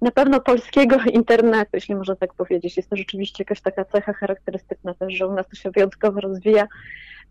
na 0.02 0.12
pewno 0.12 0.40
polskiego 0.40 0.98
internetu, 1.20 1.70
jeśli 1.74 1.96
można 1.96 2.16
tak 2.16 2.34
powiedzieć. 2.34 2.78
Jest 2.78 2.90
to 2.90 2.96
rzeczywiście 2.96 3.44
jakaś 3.44 3.62
taka 3.62 3.86
cecha 3.86 4.14
charakterystyczna 4.14 4.94
też, 4.94 5.14
że 5.14 5.28
u 5.28 5.34
nas 5.34 5.48
to 5.48 5.56
się 5.56 5.72
wyjątkowo 5.72 6.22
rozwija. 6.22 6.68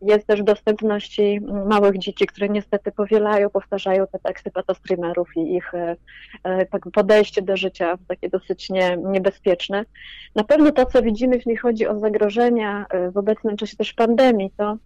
Jest 0.02 0.26
też 0.26 0.42
dostępności 0.42 1.40
małych 1.66 1.98
dzieci, 1.98 2.26
które 2.26 2.48
niestety 2.48 2.92
powielają, 2.92 3.50
powtarzają 3.50 4.06
te 4.06 4.18
teksty 4.18 4.50
patostreamerów 4.50 5.28
i 5.36 5.54
ich 5.54 5.74
e, 5.74 5.96
e, 6.44 6.66
tak 6.66 6.82
podejście 6.92 7.42
do 7.42 7.56
życia 7.56 7.98
takie 8.08 8.28
dosyć 8.28 8.70
nie, 8.70 8.96
niebezpieczne. 8.96 9.84
Na 10.34 10.44
pewno 10.44 10.72
to, 10.72 10.86
co 10.86 11.02
widzimy, 11.02 11.36
jeśli 11.36 11.56
chodzi 11.56 11.86
o 11.86 11.98
zagrożenia 11.98 12.86
w 13.12 13.16
obecnym 13.16 13.56
czasie 13.56 13.76
też 13.76 13.92
pandemii, 13.92 14.50
to 14.56 14.76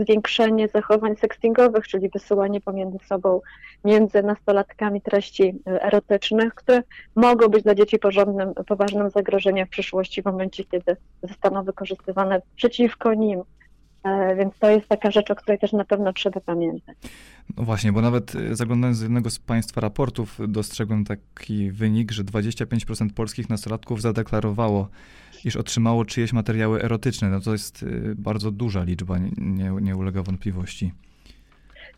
zwiększenie 0.00 0.68
zachowań 0.68 1.16
sextingowych, 1.16 1.88
czyli 1.88 2.08
wysyłanie 2.08 2.60
pomiędzy 2.60 2.98
sobą, 3.06 3.40
między 3.84 4.22
nastolatkami 4.22 5.00
treści 5.00 5.54
erotycznych, 5.66 6.54
które 6.54 6.82
mogą 7.14 7.48
być 7.48 7.64
dla 7.64 7.74
dzieci 7.74 7.98
porządnym, 7.98 8.54
poważnym 8.54 9.10
zagrożeniem 9.10 9.66
w 9.66 9.70
przyszłości, 9.70 10.22
w 10.22 10.24
momencie, 10.24 10.64
kiedy 10.64 10.96
zostaną 11.22 11.64
wykorzystywane 11.64 12.42
przeciwko 12.56 13.14
nim. 13.14 13.42
E, 14.04 14.36
więc 14.36 14.58
to 14.58 14.70
jest 14.70 14.88
taka 14.88 15.10
rzecz, 15.10 15.30
o 15.30 15.34
której 15.34 15.58
też 15.58 15.72
na 15.72 15.84
pewno 15.84 16.12
trzeba 16.12 16.40
pamiętać. 16.40 16.96
No 17.56 17.64
właśnie, 17.64 17.92
bo 17.92 18.00
nawet 18.00 18.34
e, 18.34 18.56
zaglądając 18.56 18.98
do 18.98 19.04
jednego 19.04 19.30
z 19.30 19.38
Państwa 19.38 19.80
raportów, 19.80 20.38
dostrzegłem 20.48 21.04
taki 21.04 21.70
wynik, 21.70 22.12
że 22.12 22.24
25% 22.24 23.12
polskich 23.12 23.50
nastolatków 23.50 24.00
zadeklarowało 24.00 24.88
iż 25.44 25.56
otrzymało 25.56 26.04
czyjeś 26.04 26.32
materiały 26.32 26.82
erotyczne. 26.82 27.30
No 27.30 27.40
to 27.40 27.52
jest 27.52 27.82
y, 27.82 28.14
bardzo 28.18 28.50
duża 28.50 28.82
liczba, 28.84 29.18
nie, 29.38 29.70
nie 29.80 29.96
ulega 29.96 30.22
wątpliwości. 30.22 30.92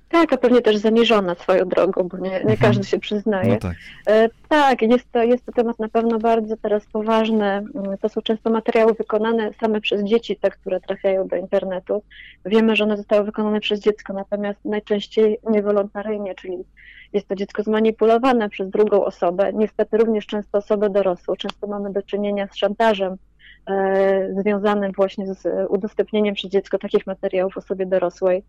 Tak, 0.09 0.33
a 0.33 0.37
pewnie 0.37 0.63
też 0.63 0.77
zaniżona 0.77 1.35
swoją 1.35 1.69
drogą, 1.69 2.09
bo 2.09 2.19
nie, 2.19 2.31
nie 2.31 2.37
mhm. 2.39 2.57
każdy 2.59 2.85
się 2.85 2.99
przyznaje. 2.99 3.53
No 3.53 3.59
tak, 3.59 3.77
e, 4.07 4.29
tak 4.49 4.83
jest, 4.83 5.13
to, 5.13 5.23
jest 5.23 5.47
to 5.47 5.53
temat 5.53 5.79
na 5.79 5.89
pewno 5.89 6.19
bardzo 6.19 6.57
teraz 6.57 6.87
poważny. 6.87 7.47
Mm, 7.47 7.99
to 8.01 8.09
są 8.09 8.23
często 8.23 8.51
materiały 8.51 8.95
wykonane 8.95 9.51
same 9.61 9.81
przez 9.81 10.05
dzieci, 10.05 10.37
te, 10.37 10.51
które 10.51 10.81
trafiają 10.81 11.29
do 11.29 11.37
internetu. 11.37 12.03
Wiemy, 12.45 12.77
że 12.77 12.85
one 12.85 12.97
zostały 12.97 13.25
wykonane 13.25 13.61
przez 13.61 13.81
dziecko, 13.81 14.13
natomiast 14.13 14.65
najczęściej 14.65 15.39
niewolontaryjnie, 15.51 16.35
czyli 16.35 16.65
jest 17.13 17.29
to 17.29 17.35
dziecko 17.35 17.63
zmanipulowane 17.63 18.49
przez 18.49 18.71
drugą 18.71 19.05
osobę, 19.05 19.53
niestety 19.53 19.97
również 19.97 20.27
często 20.27 20.59
osobę 20.59 20.91
dorosłą. 20.91 21.37
Często 21.37 21.67
mamy 21.67 21.93
do 21.93 22.03
czynienia 22.03 22.49
z 22.53 22.57
szantażem 22.57 23.17
związanym 24.41 24.93
właśnie 24.93 25.35
z 25.35 25.71
udostępnieniem 25.71 26.35
przez 26.35 26.51
dziecko 26.51 26.79
takich 26.79 27.07
materiałów 27.07 27.59
osobie 27.59 27.87
dorosłej. 27.87 28.43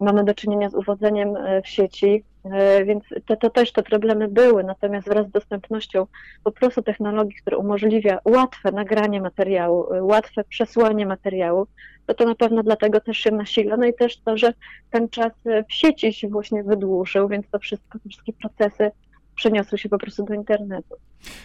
Mamy 0.00 0.24
do 0.24 0.34
czynienia 0.34 0.70
z 0.70 0.74
uwodzeniem 0.74 1.36
e, 1.36 1.62
w 1.62 1.68
sieci, 1.68 2.24
e, 2.44 2.84
więc 2.84 3.04
to, 3.26 3.36
to 3.36 3.50
też 3.50 3.72
te 3.72 3.82
problemy 3.82 4.28
były, 4.28 4.64
natomiast 4.64 5.08
wraz 5.08 5.26
z 5.26 5.30
dostępnością 5.30 6.06
po 6.44 6.52
prostu 6.52 6.82
technologii, 6.82 7.36
która 7.40 7.56
umożliwia 7.56 8.18
łatwe 8.24 8.72
nagranie 8.72 9.20
materiału, 9.20 9.86
łatwe 10.00 10.44
przesłanie 10.44 11.06
materiału, 11.06 11.66
to 12.06 12.14
to 12.14 12.24
na 12.24 12.34
pewno 12.34 12.62
dlatego 12.62 13.00
też 13.00 13.18
się 13.18 13.30
nasila. 13.30 13.76
No 13.76 13.86
i 13.86 13.94
też 13.94 14.20
to, 14.20 14.36
że 14.36 14.52
ten 14.90 15.08
czas 15.08 15.32
w 15.68 15.72
sieci 15.72 16.12
się 16.12 16.28
właśnie 16.28 16.62
wydłużył, 16.62 17.28
więc 17.28 17.50
to 17.50 17.58
wszystko, 17.58 17.98
te 17.98 18.08
wszystkie 18.08 18.32
procesy 18.32 18.90
przeniosły 19.34 19.78
się 19.78 19.88
po 19.88 19.98
prostu 19.98 20.24
do 20.24 20.34
internetu. 20.34 20.94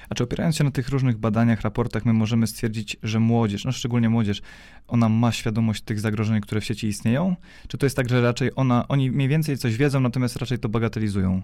A 0.10 0.16
czy 0.16 0.24
opierając 0.24 0.56
się 0.56 0.64
na 0.64 0.72
tych 0.72 0.90
różnych 0.90 1.18
badaniach, 1.18 1.62
raportach, 1.62 2.06
my 2.06 2.14
możemy 2.14 2.48
stwierdzić, 2.48 2.98
że 3.04 3.20
młodzież, 3.20 3.66
no 3.66 3.72
szczególnie 3.72 4.10
młodzież, 4.10 4.42
ona 4.88 5.10
ma 5.10 5.32
świadomość 5.32 5.82
tych 5.82 6.00
zagrożeń, 6.00 6.42
które 6.42 6.62
w 6.62 6.66
sieci 6.66 6.88
istnieją? 6.88 7.36
Czy 7.68 7.78
to 7.78 7.86
jest 7.86 7.96
tak, 7.96 8.10
że 8.10 8.22
raczej 8.22 8.52
ona, 8.56 8.86
oni 8.88 9.12
mniej 9.12 9.28
więcej 9.28 9.58
coś 9.58 9.78
wiedzą, 9.78 10.00
natomiast 10.00 10.36
raczej 10.36 10.60
to 10.60 10.70
bagatelizują? 10.70 11.42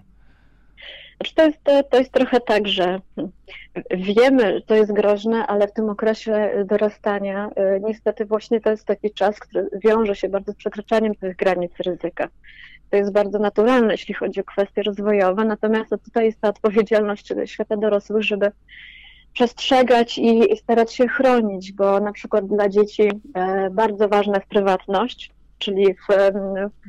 Znaczy 1.16 1.34
to, 1.34 1.46
jest, 1.46 1.90
to 1.90 1.98
jest 1.98 2.12
trochę 2.12 2.40
tak, 2.40 2.68
że 2.68 3.00
wiemy, 3.90 4.54
że 4.54 4.60
to 4.60 4.74
jest 4.74 4.92
groźne, 4.92 5.46
ale 5.46 5.68
w 5.68 5.72
tym 5.72 5.90
okresie 5.90 6.64
dorastania 6.66 7.48
y, 7.48 7.80
niestety 7.80 8.24
właśnie 8.24 8.60
to 8.60 8.70
jest 8.70 8.84
taki 8.86 9.10
czas, 9.10 9.40
który 9.40 9.68
wiąże 9.84 10.14
się 10.14 10.28
bardzo 10.28 10.52
z 10.52 10.56
przekraczaniem 10.56 11.14
tych 11.14 11.36
granic 11.36 11.72
ryzyka. 11.86 12.28
To 12.94 12.98
jest 12.98 13.12
bardzo 13.12 13.38
naturalne, 13.38 13.92
jeśli 13.92 14.14
chodzi 14.14 14.40
o 14.40 14.44
kwestie 14.44 14.82
rozwojowe, 14.82 15.44
natomiast 15.44 15.90
tutaj 16.04 16.24
jest 16.26 16.40
ta 16.40 16.48
odpowiedzialność 16.48 17.32
świata 17.44 17.76
dorosłych, 17.76 18.22
żeby 18.22 18.52
przestrzegać 19.32 20.18
i 20.18 20.56
starać 20.56 20.94
się 20.94 21.08
chronić, 21.08 21.72
bo 21.72 22.00
na 22.00 22.12
przykład 22.12 22.46
dla 22.46 22.68
dzieci 22.68 23.02
e, 23.34 23.70
bardzo 23.70 24.08
ważna 24.08 24.34
jest 24.34 24.46
prywatność, 24.46 25.30
czyli 25.64 25.94
w, 25.94 26.06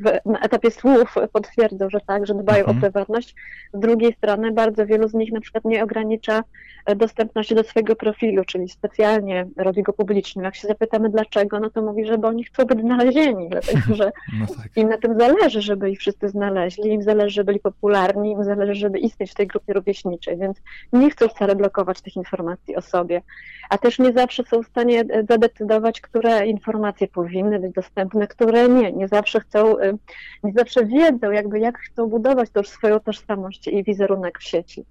w, 0.03 0.19
na 0.25 0.39
etapie 0.39 0.71
słów 0.71 1.15
potwierdzą, 1.31 1.89
że 1.89 1.99
tak, 2.07 2.27
że 2.27 2.33
dbają 2.33 2.59
mhm. 2.59 2.77
o 2.77 2.81
prywatność. 2.81 3.35
Z 3.73 3.79
drugiej 3.79 4.13
strony 4.13 4.51
bardzo 4.51 4.85
wielu 4.85 5.07
z 5.07 5.13
nich 5.13 5.31
na 5.31 5.41
przykład 5.41 5.65
nie 5.65 5.83
ogranicza 5.83 6.43
e, 6.85 6.95
dostępności 6.95 7.55
do 7.55 7.63
swojego 7.63 7.95
profilu, 7.95 8.45
czyli 8.45 8.69
specjalnie 8.69 9.47
robi 9.57 9.83
go 9.83 9.93
publicznym. 9.93 10.45
Jak 10.45 10.55
się 10.55 10.67
zapytamy 10.67 11.09
dlaczego, 11.09 11.59
no 11.59 11.69
to 11.69 11.81
mówi, 11.81 12.05
że 12.05 12.17
bo 12.17 12.27
oni 12.27 12.43
chcą 12.43 12.65
być 12.65 12.79
znalezieni, 12.79 13.49
dlatego 13.49 13.95
że 13.95 14.11
no 14.39 14.45
tak. 14.47 14.69
im 14.75 14.89
na 14.89 14.97
tym 14.97 15.19
zależy, 15.19 15.61
żeby 15.61 15.91
ich 15.91 15.99
wszyscy 15.99 16.29
znaleźli, 16.29 16.89
im 16.89 17.03
zależy, 17.03 17.35
żeby 17.35 17.45
byli 17.45 17.59
popularni, 17.59 18.31
im 18.31 18.43
zależy, 18.43 18.75
żeby 18.75 18.99
istnieć 18.99 19.31
w 19.31 19.35
tej 19.35 19.47
grupie 19.47 19.73
rówieśniczej, 19.73 20.37
więc 20.37 20.57
nie 20.93 21.09
chcą 21.09 21.27
wcale 21.27 21.55
blokować 21.55 22.01
tych 22.01 22.15
informacji 22.15 22.75
o 22.75 22.81
sobie, 22.81 23.21
a 23.69 23.77
też 23.77 23.99
nie 23.99 24.13
zawsze 24.13 24.43
są 24.43 24.63
w 24.63 24.67
stanie 24.67 24.99
e, 25.09 25.23
zadecydować, 25.29 26.01
które 26.01 26.47
informacje 26.47 27.07
powinny 27.07 27.59
być 27.59 27.73
dostępne, 27.73 28.27
które 28.27 28.64
nie, 28.67 28.91
nie 28.91 29.07
zawsze 29.07 29.39
chcą, 29.39 29.79
y, 29.79 29.97
nie 30.43 30.53
zawsze 30.53 30.85
wiedzą, 30.85 31.31
jakby 31.31 31.59
jak 31.59 31.79
chcą 31.79 32.07
budować 32.07 32.49
tą 32.49 32.63
swoją 32.63 32.99
tożsamość 32.99 33.67
i 33.67 33.83
wizerunek 33.83 34.39
w 34.39 34.43
sieci. 34.43 34.85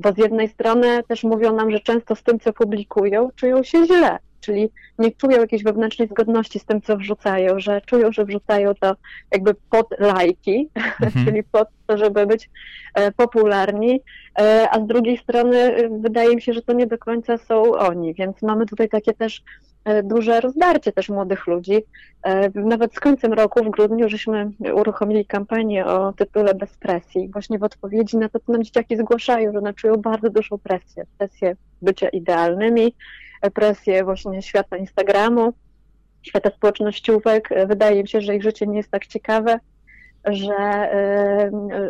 Bo 0.00 0.12
z 0.12 0.18
jednej 0.18 0.48
strony 0.48 1.02
też 1.08 1.24
mówią 1.24 1.56
nam, 1.56 1.70
że 1.70 1.80
często 1.80 2.16
z 2.16 2.22
tym, 2.22 2.40
co 2.40 2.52
publikują, 2.52 3.28
czują 3.36 3.62
się 3.62 3.86
źle. 3.86 4.18
Czyli 4.40 4.68
nie 4.98 5.12
czują 5.12 5.40
jakiejś 5.40 5.62
wewnętrznej 5.62 6.08
zgodności 6.08 6.58
z 6.58 6.64
tym, 6.64 6.82
co 6.82 6.96
wrzucają, 6.96 7.60
że 7.60 7.80
czują, 7.80 8.12
że 8.12 8.24
wrzucają 8.24 8.74
to 8.74 8.96
jakby 9.32 9.54
pod 9.70 9.86
lajki, 9.98 10.68
mhm. 11.00 11.26
czyli 11.26 11.42
pod 11.42 11.68
to, 11.86 11.98
żeby 11.98 12.26
być 12.26 12.50
e, 12.94 13.12
popularni, 13.12 14.00
e, 14.38 14.68
a 14.70 14.80
z 14.80 14.86
drugiej 14.86 15.18
strony 15.18 15.58
e, 15.58 15.88
wydaje 16.00 16.36
mi 16.36 16.42
się, 16.42 16.52
że 16.52 16.62
to 16.62 16.72
nie 16.72 16.86
do 16.86 16.98
końca 16.98 17.38
są 17.38 17.62
oni, 17.72 18.14
więc 18.14 18.42
mamy 18.42 18.66
tutaj 18.66 18.88
takie 18.88 19.12
też 19.14 19.42
duże 20.04 20.40
rozdarcie 20.40 20.92
też 20.92 21.08
młodych 21.08 21.46
ludzi. 21.46 21.82
Nawet 22.54 22.94
z 22.94 23.00
końcem 23.00 23.32
roku, 23.32 23.64
w 23.64 23.70
grudniu, 23.70 24.08
żeśmy 24.08 24.50
uruchomili 24.74 25.26
kampanię 25.26 25.86
o 25.86 26.12
tytule 26.12 26.54
Bez 26.54 26.76
presji, 26.76 27.28
właśnie 27.32 27.58
w 27.58 27.62
odpowiedzi 27.62 28.16
na 28.16 28.28
to, 28.28 28.40
co 28.40 28.52
nam 28.52 28.64
dzieciaki 28.64 28.96
zgłaszają, 28.96 29.52
że 29.52 29.58
one 29.58 29.74
czują 29.74 29.94
bardzo 29.96 30.30
dużą 30.30 30.58
presję, 30.58 31.04
presję 31.18 31.56
bycia 31.82 32.08
idealnymi, 32.08 32.94
presję 33.54 34.04
właśnie 34.04 34.42
świata 34.42 34.76
Instagramu, 34.76 35.52
świata 36.22 36.50
społecznościówek. 36.50 37.48
Wydaje 37.66 38.02
mi 38.02 38.08
się, 38.08 38.20
że 38.20 38.36
ich 38.36 38.42
życie 38.42 38.66
nie 38.66 38.76
jest 38.76 38.90
tak 38.90 39.06
ciekawe, 39.06 39.60
że, 40.26 40.90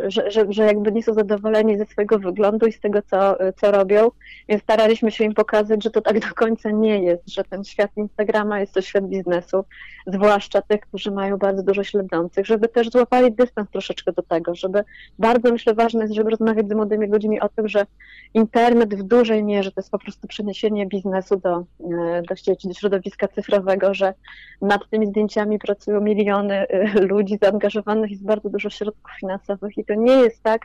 że, 0.07 0.31
że, 0.31 0.45
że 0.49 0.65
jakby 0.65 0.91
nie 0.91 1.03
są 1.03 1.13
zadowoleni 1.13 1.77
ze 1.77 1.85
swojego 1.85 2.19
wyglądu 2.19 2.65
i 2.65 2.71
z 2.71 2.79
tego, 2.79 3.01
co, 3.01 3.37
co 3.55 3.71
robią, 3.71 4.11
więc 4.49 4.63
staraliśmy 4.63 5.11
się 5.11 5.23
im 5.23 5.33
pokazać, 5.33 5.83
że 5.83 5.91
to 5.91 6.01
tak 6.01 6.19
do 6.19 6.35
końca 6.35 6.71
nie 6.71 7.03
jest, 7.03 7.29
że 7.29 7.43
ten 7.43 7.63
świat 7.63 7.91
Instagrama 7.97 8.59
jest 8.59 8.73
to 8.73 8.81
świat 8.81 9.07
biznesu, 9.07 9.65
zwłaszcza 10.07 10.61
tych, 10.61 10.81
którzy 10.81 11.11
mają 11.11 11.37
bardzo 11.37 11.63
dużo 11.63 11.83
śledzących, 11.83 12.45
żeby 12.45 12.67
też 12.67 12.89
złapali 12.89 13.31
dystans 13.31 13.69
troszeczkę 13.69 14.11
do 14.11 14.21
tego, 14.21 14.55
żeby 14.55 14.83
bardzo 15.19 15.51
myślę 15.51 15.73
ważne 15.73 16.01
jest, 16.01 16.13
żeby 16.13 16.29
rozmawiać 16.29 16.69
z 16.69 16.73
młodymi 16.73 17.07
ludźmi 17.07 17.39
o 17.39 17.49
tym, 17.49 17.67
że 17.67 17.85
internet 18.33 18.95
w 18.95 19.03
dużej 19.03 19.43
mierze 19.43 19.71
to 19.71 19.81
jest 19.81 19.91
po 19.91 19.99
prostu 19.99 20.27
przeniesienie 20.27 20.85
biznesu 20.85 21.37
do, 21.37 21.57
e, 21.57 22.21
do 22.29 22.35
sieci, 22.35 22.67
do 22.67 22.73
środowiska 22.73 23.27
cyfrowego, 23.27 23.93
że 23.93 24.13
nad 24.61 24.89
tymi 24.89 25.07
zdjęciami 25.07 25.59
pracują 25.59 26.01
miliony 26.01 26.55
e, 26.67 27.01
ludzi 27.01 27.37
zaangażowanych, 27.41 28.11
jest 28.11 28.25
bardzo 28.27 28.49
dużo 28.49 28.69
środków 28.69 29.11
finansowych 29.19 29.77
i 29.77 29.85
to 29.85 29.93
nie 29.93 30.13
jest 30.13 30.43
tak, 30.43 30.61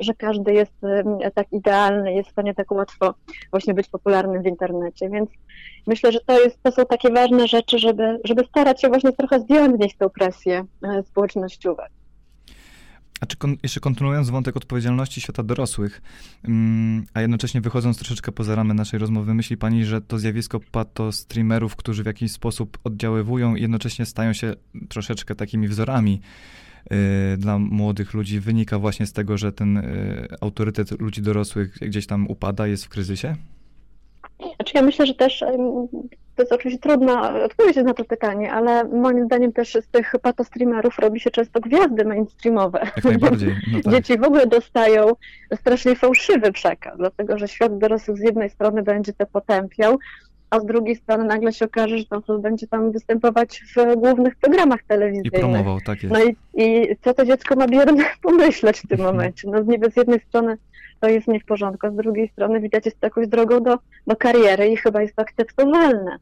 że 0.00 0.14
każdy 0.14 0.52
jest 0.52 0.72
tak 1.34 1.52
idealny, 1.52 2.14
jest 2.14 2.28
w 2.28 2.32
stanie 2.32 2.54
tak 2.54 2.70
łatwo 2.70 3.14
właśnie 3.50 3.74
być 3.74 3.88
popularnym 3.88 4.42
w 4.42 4.46
internecie, 4.46 5.10
więc 5.10 5.30
myślę, 5.86 6.12
że 6.12 6.20
to, 6.20 6.40
jest, 6.40 6.62
to 6.62 6.72
są 6.72 6.86
takie 6.86 7.10
ważne 7.10 7.48
rzeczy, 7.48 7.78
żeby, 7.78 8.20
żeby 8.24 8.44
starać 8.44 8.80
się 8.80 8.88
właśnie 8.88 9.12
trochę 9.12 9.40
zdjąć 9.40 9.96
tę 9.96 10.10
presję 10.10 10.64
e, 10.82 11.02
społecznościówek. 11.02 11.90
A 13.20 13.26
czy 13.26 13.36
kon, 13.36 13.56
jeszcze 13.62 13.80
kontynuując 13.80 14.30
wątek 14.30 14.56
odpowiedzialności 14.56 15.20
świata 15.20 15.42
dorosłych, 15.42 16.02
mm, 16.44 17.06
a 17.14 17.20
jednocześnie 17.20 17.60
wychodząc 17.60 17.98
troszeczkę 17.98 18.32
poza 18.32 18.54
ramy 18.54 18.74
naszej 18.74 18.98
rozmowy, 18.98 19.34
myśli 19.34 19.56
pani, 19.56 19.84
że 19.84 20.00
to 20.00 20.18
zjawisko 20.18 20.60
pato 20.72 21.12
streamerów, 21.12 21.76
którzy 21.76 22.02
w 22.02 22.06
jakiś 22.06 22.32
sposób 22.32 22.78
oddziaływują 22.84 23.54
i 23.54 23.62
jednocześnie 23.62 24.06
stają 24.06 24.32
się 24.32 24.54
troszeczkę 24.88 25.34
takimi 25.34 25.68
wzorami 25.68 26.20
dla 27.38 27.58
młodych 27.58 28.14
ludzi, 28.14 28.40
wynika 28.40 28.78
właśnie 28.78 29.06
z 29.06 29.12
tego, 29.12 29.38
że 29.38 29.52
ten 29.52 29.76
y, 29.76 30.26
autorytet 30.40 31.00
ludzi 31.00 31.22
dorosłych 31.22 31.78
gdzieś 31.80 32.06
tam 32.06 32.26
upada, 32.30 32.66
jest 32.66 32.84
w 32.84 32.88
kryzysie? 32.88 33.36
Znaczy 34.56 34.72
ja 34.74 34.82
myślę, 34.82 35.06
że 35.06 35.14
też 35.14 35.44
to 36.36 36.42
jest 36.42 36.52
oczywiście 36.52 36.80
trudno 36.80 37.42
odpowiedzieć 37.44 37.84
na 37.84 37.94
to 37.94 38.04
pytanie, 38.04 38.52
ale 38.52 38.84
moim 38.84 39.24
zdaniem 39.24 39.52
też 39.52 39.72
z 39.72 39.88
tych 39.88 40.12
patostreamerów 40.22 40.98
robi 40.98 41.20
się 41.20 41.30
często 41.30 41.60
gwiazdy 41.60 42.04
mainstreamowe. 42.04 42.80
Jak 42.96 43.04
najbardziej. 43.04 43.48
No 43.72 43.80
tak. 43.82 43.92
Dzieci 43.92 44.18
w 44.18 44.24
ogóle 44.24 44.46
dostają 44.46 45.12
strasznie 45.54 45.96
fałszywy 45.96 46.52
przekaz, 46.52 46.98
dlatego 46.98 47.38
że 47.38 47.48
świat 47.48 47.78
dorosłych 47.78 48.18
z 48.18 48.20
jednej 48.20 48.50
strony 48.50 48.82
będzie 48.82 49.12
to 49.12 49.26
potępiał, 49.26 49.98
a 50.50 50.60
z 50.60 50.66
drugiej 50.66 50.96
strony 50.96 51.24
nagle 51.24 51.52
się 51.52 51.64
okaże, 51.64 51.98
że 51.98 52.04
to 52.04 52.38
będzie 52.38 52.66
tam 52.66 52.92
występować 52.92 53.64
w 53.76 53.96
głównych 53.96 54.36
programach 54.36 54.82
telewizyjnych. 54.82 55.32
I 55.32 55.38
promował, 55.38 55.80
tak 55.80 56.02
jest. 56.02 56.14
No 56.14 56.24
i, 56.24 56.36
i 56.54 56.96
co 57.00 57.14
to 57.14 57.26
dziecko 57.26 57.56
ma 57.56 57.68
biedne 57.68 58.04
pomyśleć 58.22 58.80
w 58.80 58.88
tym 58.88 59.00
momencie? 59.10 59.50
No 59.50 59.62
niby 59.62 59.90
z 59.90 59.96
jednej 59.96 60.20
strony 60.20 60.58
to 61.00 61.08
jest 61.08 61.28
nie 61.28 61.40
w 61.40 61.44
porządku, 61.44 61.86
a 61.86 61.90
z 61.90 61.96
drugiej 61.96 62.28
strony 62.28 62.60
widać 62.60 62.86
jest 62.86 63.02
jakąś 63.02 63.28
drogą 63.28 63.62
do, 63.62 63.78
do 64.06 64.16
kariery 64.16 64.68
i 64.68 64.76
chyba 64.76 65.02
jest 65.02 65.16
to 65.16 65.22
akceptowalne. 65.22 66.18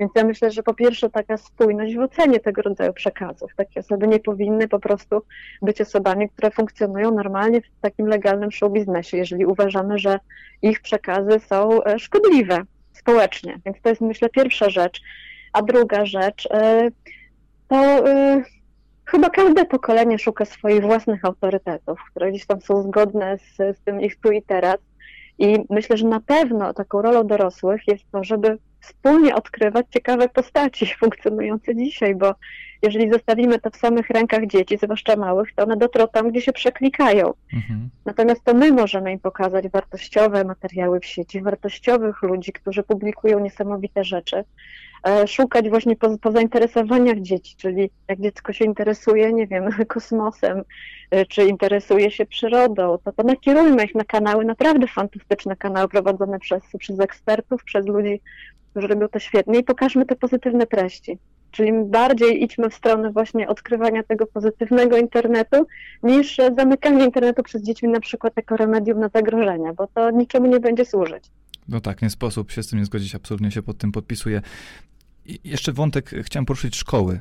Więc 0.00 0.12
ja 0.14 0.24
myślę, 0.24 0.50
że 0.50 0.62
po 0.62 0.74
pierwsze 0.74 1.10
taka 1.10 1.36
spójność 1.36 1.96
w 1.96 2.00
ocenie 2.00 2.40
tego 2.40 2.62
rodzaju 2.62 2.92
przekazów. 2.92 3.54
Takie 3.56 3.80
osoby 3.80 4.08
nie 4.08 4.18
powinny 4.18 4.68
po 4.68 4.78
prostu 4.80 5.22
być 5.62 5.80
osobami, 5.80 6.28
które 6.28 6.50
funkcjonują 6.50 7.10
normalnie 7.10 7.60
w 7.60 7.64
takim 7.80 8.06
legalnym 8.06 8.52
show 8.52 8.72
biznesie, 8.72 9.16
jeżeli 9.16 9.46
uważamy, 9.46 9.98
że 9.98 10.18
ich 10.62 10.80
przekazy 10.80 11.40
są 11.40 11.84
e, 11.84 11.98
szkodliwe 11.98 12.62
społecznie. 13.04 13.58
Więc 13.66 13.80
to 13.82 13.88
jest 13.88 14.00
myślę 14.00 14.28
pierwsza 14.28 14.70
rzecz. 14.70 15.00
A 15.52 15.62
druga 15.62 16.06
rzecz 16.06 16.48
e, 16.50 16.90
to 17.68 18.08
e, 18.08 18.42
chyba 19.04 19.30
każde 19.30 19.64
pokolenie 19.64 20.18
szuka 20.18 20.44
swoich 20.44 20.82
własnych 20.82 21.24
autorytetów, 21.24 22.00
które 22.10 22.30
gdzieś 22.30 22.46
tam 22.46 22.60
są 22.60 22.82
zgodne 22.82 23.38
z, 23.38 23.76
z 23.78 23.80
tym 23.84 24.00
ich 24.00 24.20
tu 24.20 24.32
i 24.32 24.42
teraz. 24.42 24.76
I 25.38 25.58
myślę, 25.70 25.96
że 25.96 26.06
na 26.06 26.20
pewno 26.20 26.74
taką 26.74 27.02
rolą 27.02 27.26
dorosłych 27.26 27.88
jest 27.88 28.04
to, 28.12 28.24
żeby 28.24 28.58
wspólnie 28.80 29.34
odkrywać 29.34 29.86
ciekawe 29.90 30.28
postaci 30.28 30.86
funkcjonujące 31.00 31.76
dzisiaj, 31.76 32.14
bo 32.14 32.34
jeżeli 32.84 33.10
zostawimy 33.10 33.58
to 33.58 33.70
w 33.70 33.76
samych 33.76 34.10
rękach 34.10 34.46
dzieci, 34.46 34.78
zwłaszcza 34.82 35.16
małych, 35.16 35.54
to 35.54 35.62
one 35.62 35.76
dotrą 35.76 36.08
tam, 36.08 36.30
gdzie 36.30 36.40
się 36.40 36.52
przeklikają. 36.52 37.32
Mhm. 37.54 37.90
Natomiast 38.04 38.44
to 38.44 38.54
my 38.54 38.72
możemy 38.72 39.12
im 39.12 39.18
pokazać 39.18 39.68
wartościowe 39.68 40.44
materiały 40.44 41.00
w 41.00 41.06
sieci, 41.06 41.42
wartościowych 41.42 42.22
ludzi, 42.22 42.52
którzy 42.52 42.82
publikują 42.82 43.40
niesamowite 43.40 44.04
rzeczy, 44.04 44.44
e, 45.08 45.26
szukać 45.26 45.68
właśnie 45.68 45.96
po, 45.96 46.18
po 46.18 46.32
zainteresowaniach 46.32 47.20
dzieci, 47.20 47.56
czyli 47.56 47.90
jak 48.08 48.20
dziecko 48.20 48.52
się 48.52 48.64
interesuje, 48.64 49.32
nie 49.32 49.46
wiem, 49.46 49.68
kosmosem, 49.88 50.62
e, 51.10 51.26
czy 51.26 51.44
interesuje 51.44 52.10
się 52.10 52.26
przyrodą, 52.26 52.98
to, 53.04 53.12
to 53.12 53.22
nakierujmy 53.22 53.84
ich 53.84 53.94
na 53.94 54.04
kanały, 54.04 54.44
naprawdę 54.44 54.86
fantastyczne 54.86 55.56
kanały 55.56 55.88
prowadzone 55.88 56.38
przez, 56.38 56.62
przez 56.78 57.00
ekspertów, 57.00 57.64
przez 57.64 57.86
ludzi, 57.86 58.20
którzy 58.70 58.86
robią 58.86 59.08
to 59.08 59.18
świetnie 59.18 59.58
i 59.58 59.64
pokażmy 59.64 60.06
te 60.06 60.16
pozytywne 60.16 60.66
treści. 60.66 61.18
Czyli 61.54 61.72
bardziej 61.86 62.44
idźmy 62.44 62.70
w 62.70 62.74
stronę 62.74 63.10
właśnie 63.10 63.48
odkrywania 63.48 64.02
tego 64.02 64.26
pozytywnego 64.26 64.96
internetu, 64.96 65.66
niż 66.02 66.36
zamykanie 66.56 67.04
internetu 67.04 67.42
przez 67.42 67.62
dzieci 67.62 67.88
na 67.88 68.00
przykład 68.00 68.32
jako 68.36 68.56
remedium 68.56 69.00
na 69.00 69.08
zagrożenia, 69.08 69.72
bo 69.72 69.86
to 69.86 70.10
niczemu 70.10 70.46
nie 70.46 70.60
będzie 70.60 70.84
służyć. 70.84 71.24
No 71.68 71.80
tak, 71.80 72.02
nie 72.02 72.10
sposób 72.10 72.50
się 72.50 72.62
z 72.62 72.68
tym 72.68 72.78
nie 72.78 72.84
zgodzić, 72.84 73.14
absolutnie 73.14 73.50
się 73.50 73.62
pod 73.62 73.78
tym 73.78 73.92
podpisuję. 73.92 74.42
I 75.26 75.40
jeszcze 75.44 75.72
wątek, 75.72 76.10
chciałem 76.10 76.46
poruszyć 76.46 76.76
szkoły. 76.76 77.20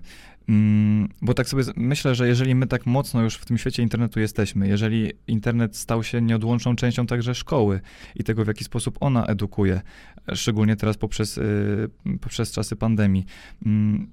Mm, 0.49 1.09
bo 1.21 1.33
tak 1.33 1.49
sobie 1.49 1.63
myślę, 1.75 2.15
że 2.15 2.27
jeżeli 2.27 2.55
my 2.55 2.67
tak 2.67 2.85
mocno 2.85 3.21
już 3.21 3.35
w 3.35 3.45
tym 3.45 3.57
świecie 3.57 3.83
internetu 3.83 4.19
jesteśmy, 4.19 4.67
jeżeli 4.67 5.11
internet 5.27 5.77
stał 5.77 6.03
się 6.03 6.21
nieodłączną 6.21 6.75
częścią 6.75 7.05
także 7.05 7.35
szkoły 7.35 7.81
i 8.15 8.23
tego, 8.23 8.43
w 8.43 8.47
jaki 8.47 8.63
sposób 8.63 8.97
ona 8.99 9.25
edukuje, 9.25 9.81
szczególnie 10.33 10.75
teraz 10.75 10.97
poprzez, 10.97 11.37
y, 11.37 11.89
poprzez 12.21 12.51
czasy 12.51 12.75
pandemii, 12.75 13.25
mm, 13.65 14.07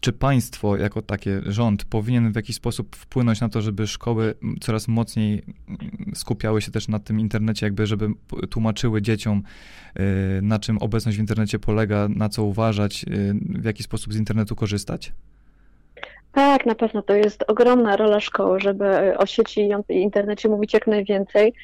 czy 0.00 0.12
państwo 0.12 0.76
jako 0.76 1.02
takie, 1.02 1.42
rząd, 1.46 1.84
powinien 1.84 2.32
w 2.32 2.36
jakiś 2.36 2.56
sposób 2.56 2.96
wpłynąć 2.96 3.40
na 3.40 3.48
to, 3.48 3.62
żeby 3.62 3.86
szkoły 3.86 4.34
coraz 4.60 4.88
mocniej 4.88 5.42
skupiały 6.14 6.62
się 6.62 6.70
też 6.70 6.88
na 6.88 6.98
tym 6.98 7.20
internecie, 7.20 7.66
jakby 7.66 7.86
żeby 7.86 8.08
tłumaczyły 8.50 9.02
dzieciom, 9.02 9.42
y, 10.38 10.42
na 10.42 10.58
czym 10.58 10.78
obecność 10.78 11.18
w 11.18 11.20
internecie 11.20 11.58
polega, 11.58 12.08
na 12.08 12.28
co 12.28 12.44
uważać, 12.44 13.04
y, 13.04 13.34
w 13.60 13.64
jaki 13.64 13.82
sposób 13.82 14.12
z 14.12 14.16
internetu 14.16 14.56
korzystać? 14.56 15.12
Tak, 16.32 16.66
na 16.66 16.74
pewno 16.74 17.02
to 17.02 17.14
jest 17.14 17.44
ogromna 17.46 17.96
rola 17.96 18.20
szkoły, 18.20 18.60
żeby 18.60 19.18
o 19.18 19.26
sieci 19.26 19.70
i 19.88 19.94
internecie 19.94 20.48
mówić 20.48 20.74
jak 20.74 20.86
najwięcej, 20.86 21.54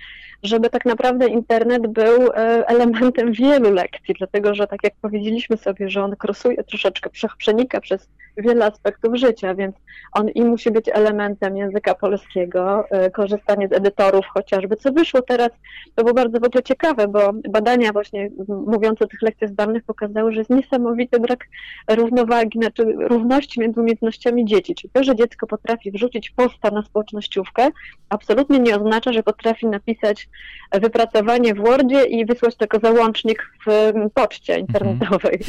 żeby 0.43 0.71
tak 0.71 0.85
naprawdę 0.85 1.27
internet 1.27 1.87
był 1.87 2.27
e, 2.27 2.35
elementem 2.67 3.33
wielu 3.33 3.73
lekcji, 3.73 4.15
dlatego 4.19 4.55
że 4.55 4.67
tak 4.67 4.81
jak 4.85 4.95
powiedzieliśmy 5.01 5.57
sobie, 5.57 5.91
że 5.91 6.05
on 6.05 6.17
krosuje 6.17 6.65
troszeczkę, 6.65 7.11
przenika 7.39 7.81
przez 7.81 8.09
wiele 8.39 8.65
aspektów 8.65 9.17
życia, 9.17 9.55
więc 9.55 9.77
on 10.13 10.29
i 10.29 10.43
musi 10.43 10.71
być 10.71 10.89
elementem 10.93 11.57
języka 11.57 11.95
polskiego, 11.95 12.85
e, 12.91 13.11
korzystanie 13.11 13.69
z 13.69 13.73
edytorów 13.73 14.27
chociażby, 14.27 14.77
co 14.77 14.93
wyszło 14.93 15.23
teraz, 15.23 15.51
to 15.95 16.03
było 16.03 16.15
bardzo 16.15 16.41
w 16.41 16.45
ogóle 16.45 16.63
ciekawe, 16.63 17.09
bo 17.09 17.33
badania 17.49 17.93
właśnie 17.93 18.31
mówiące 18.49 19.05
o 19.05 19.09
tych 19.09 19.23
lekcjach 19.23 19.51
zdalnych 19.51 19.85
pokazały, 19.85 20.33
że 20.33 20.39
jest 20.39 20.51
niesamowity 20.51 21.21
brak 21.21 21.45
równowagi, 21.91 22.59
znaczy 22.59 22.85
równości 22.99 23.61
między 23.61 23.81
umiejętnościami 23.81 24.45
dzieci, 24.45 24.75
czyli 24.75 24.91
to, 24.93 25.05
że 25.05 25.17
dziecko 25.17 25.47
potrafi 25.47 25.91
wrzucić 25.91 26.31
posta 26.31 26.71
na 26.71 26.83
społecznościówkę, 26.83 27.69
absolutnie 28.09 28.59
nie 28.59 28.77
oznacza, 28.77 29.13
że 29.13 29.23
potrafi 29.23 29.67
napisać 29.67 30.29
wypracowanie 30.73 31.55
w 31.55 31.59
Wordzie 31.59 32.05
i 32.05 32.27
wysłać 32.27 32.57
tylko 32.57 32.79
załącznik 32.79 33.51
w 33.67 33.93
poczcie 34.15 34.59
internetowej. 34.59 35.41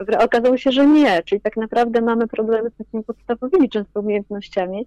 Mhm. 0.00 0.20
Okazało 0.20 0.56
się, 0.56 0.72
że 0.72 0.86
nie, 0.86 1.22
czyli 1.22 1.40
tak 1.40 1.56
naprawdę 1.56 2.00
mamy 2.00 2.26
problemy 2.34 2.70
z 2.70 2.76
takimi 2.76 3.04
podstawowymi 3.04 3.70
często 3.70 4.00
umiejętnościami. 4.00 4.86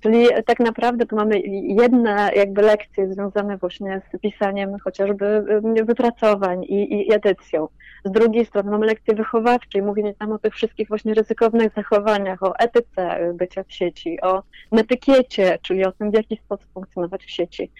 Czyli 0.00 0.26
tak 0.46 0.60
naprawdę 0.60 1.06
tu 1.06 1.16
mamy 1.16 1.40
jedne 1.82 2.30
jakby 2.36 2.62
lekcje 2.62 3.12
związane 3.12 3.56
właśnie 3.56 4.02
z 4.14 4.20
pisaniem 4.20 4.78
chociażby 4.78 5.44
wypracowań 5.84 6.64
i, 6.64 7.08
i 7.08 7.14
edycją. 7.14 7.68
Z 8.04 8.10
drugiej 8.10 8.46
strony 8.46 8.70
mamy 8.70 8.86
lekcje 8.86 9.14
wychowawcze 9.14 9.78
i 9.78 9.82
mówienie 9.82 10.14
tam 10.14 10.32
o 10.32 10.38
tych 10.38 10.54
wszystkich 10.54 10.88
właśnie 10.88 11.14
ryzykownych 11.14 11.72
zachowaniach, 11.76 12.42
o 12.42 12.58
etyce 12.58 13.32
bycia 13.34 13.62
w 13.62 13.72
sieci, 13.72 14.20
o 14.20 14.42
netykiecie, 14.72 15.58
czyli 15.62 15.84
o 15.84 15.92
tym, 15.92 16.10
w 16.10 16.14
jaki 16.14 16.36
sposób 16.36 16.66
funkcjonować 16.74 17.24
w 17.24 17.30
sieci. 17.30 17.70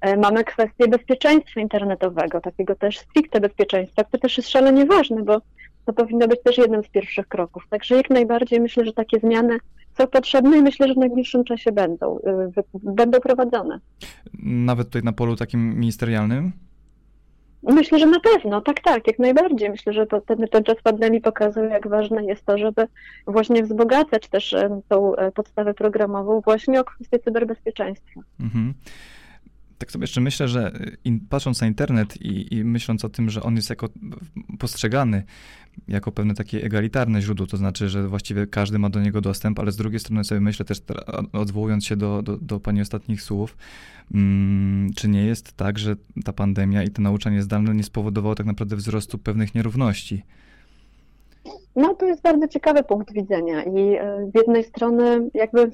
E, 0.00 0.16
mamy 0.16 0.44
kwestię 0.44 0.88
bezpieczeństwa 0.88 1.60
internetowego, 1.60 2.40
takiego 2.40 2.74
też 2.74 2.98
stricte 2.98 3.40
bezpieczeństwa, 3.40 4.04
które 4.04 4.20
też 4.20 4.36
jest 4.36 4.48
szalenie 4.48 4.86
ważne, 4.86 5.22
bo 5.22 5.40
to 5.86 5.92
powinno 5.92 6.28
być 6.28 6.42
też 6.42 6.58
jednym 6.58 6.84
z 6.84 6.88
pierwszych 6.88 7.28
kroków. 7.28 7.66
Także 7.70 7.96
jak 7.96 8.10
najbardziej 8.10 8.60
myślę, 8.60 8.84
że 8.84 8.92
takie 8.92 9.20
zmiany 9.20 9.58
są 9.98 10.06
potrzebne 10.06 10.58
i 10.58 10.62
myślę, 10.62 10.88
że 10.88 10.94
w 10.94 10.98
najbliższym 10.98 11.44
czasie 11.44 11.72
będą, 11.72 12.18
y, 12.18 12.62
będą 12.82 13.20
prowadzone. 13.20 13.80
Nawet 14.42 14.86
tutaj 14.86 15.02
na 15.02 15.12
polu 15.12 15.36
takim 15.36 15.78
ministerialnym? 15.78 16.52
Myślę, 17.62 17.98
że 17.98 18.06
na 18.06 18.20
pewno, 18.20 18.60
tak, 18.60 18.80
tak, 18.80 19.06
jak 19.06 19.18
najbardziej. 19.18 19.70
Myślę, 19.70 19.92
że 19.92 20.06
ten, 20.06 20.48
ten 20.50 20.64
czas 20.64 20.76
pandemii 20.82 21.20
pokazał, 21.20 21.64
jak 21.64 21.88
ważne 21.88 22.24
jest 22.24 22.44
to, 22.44 22.58
żeby 22.58 22.86
właśnie 23.26 23.62
wzbogacać 23.62 24.28
też 24.28 24.54
tą 24.88 25.16
e, 25.16 25.32
podstawę 25.32 25.74
programową 25.74 26.40
właśnie 26.40 26.80
o 26.80 26.84
kwestię 26.84 27.18
cyberbezpieczeństwa. 27.18 28.20
Mhm 28.40 28.74
tak 29.82 29.92
sobie 29.92 30.02
jeszcze 30.02 30.20
myślę, 30.20 30.48
że 30.48 30.72
in, 31.04 31.20
patrząc 31.28 31.60
na 31.60 31.66
internet 31.66 32.16
i, 32.16 32.54
i, 32.54 32.64
myśląc 32.64 33.04
o 33.04 33.08
tym, 33.08 33.30
że 33.30 33.42
on 33.42 33.56
jest 33.56 33.70
jako 33.70 33.88
postrzegany 34.58 35.22
jako 35.88 36.12
pewne 36.12 36.34
takie 36.34 36.64
egalitarne 36.64 37.22
źródło, 37.22 37.46
to 37.46 37.56
znaczy, 37.56 37.88
że 37.88 38.08
właściwie 38.08 38.46
każdy 38.46 38.78
ma 38.78 38.90
do 38.90 39.00
niego 39.00 39.20
dostęp, 39.20 39.58
ale 39.58 39.72
z 39.72 39.76
drugiej 39.76 40.00
strony 40.00 40.24
sobie 40.24 40.40
myślę 40.40 40.64
też, 40.64 40.82
odwołując 41.32 41.86
się 41.86 41.96
do, 41.96 42.22
do, 42.22 42.36
do 42.36 42.60
pani 42.60 42.80
ostatnich 42.80 43.22
słów, 43.22 43.56
mm, 44.14 44.92
czy 44.96 45.08
nie 45.08 45.24
jest 45.24 45.52
tak, 45.52 45.78
że 45.78 45.96
ta 46.24 46.32
pandemia 46.32 46.82
i 46.82 46.90
to 46.90 47.02
nauczanie 47.02 47.42
zdalne 47.42 47.74
nie 47.74 47.84
spowodowało 47.84 48.34
tak 48.34 48.46
naprawdę 48.46 48.76
wzrostu 48.76 49.18
pewnych 49.18 49.54
nierówności? 49.54 50.22
No, 51.76 51.94
to 51.94 52.06
jest 52.06 52.22
bardzo 52.22 52.48
ciekawy 52.48 52.84
punkt 52.84 53.12
widzenia 53.12 53.62
i 53.62 53.96
e, 53.96 54.30
z 54.32 54.38
jednej 54.38 54.64
strony 54.64 55.30
jakby 55.34 55.70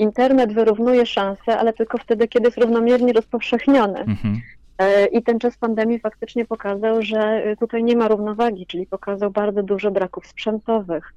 internet 0.00 0.52
wyrównuje 0.52 1.06
szanse, 1.06 1.58
ale 1.58 1.72
tylko 1.72 1.98
wtedy, 1.98 2.28
kiedy 2.28 2.46
jest 2.46 2.58
równomiernie 2.58 3.12
rozpowszechniony. 3.12 3.98
Mhm. 3.98 4.40
E, 4.78 5.06
I 5.06 5.22
ten 5.22 5.38
czas 5.38 5.56
pandemii 5.56 5.98
faktycznie 5.98 6.44
pokazał, 6.44 7.02
że 7.02 7.42
tutaj 7.60 7.84
nie 7.84 7.96
ma 7.96 8.08
równowagi, 8.08 8.66
czyli 8.66 8.86
pokazał 8.86 9.30
bardzo 9.30 9.62
dużo 9.62 9.90
braków 9.90 10.26
sprzętowych, 10.26 11.14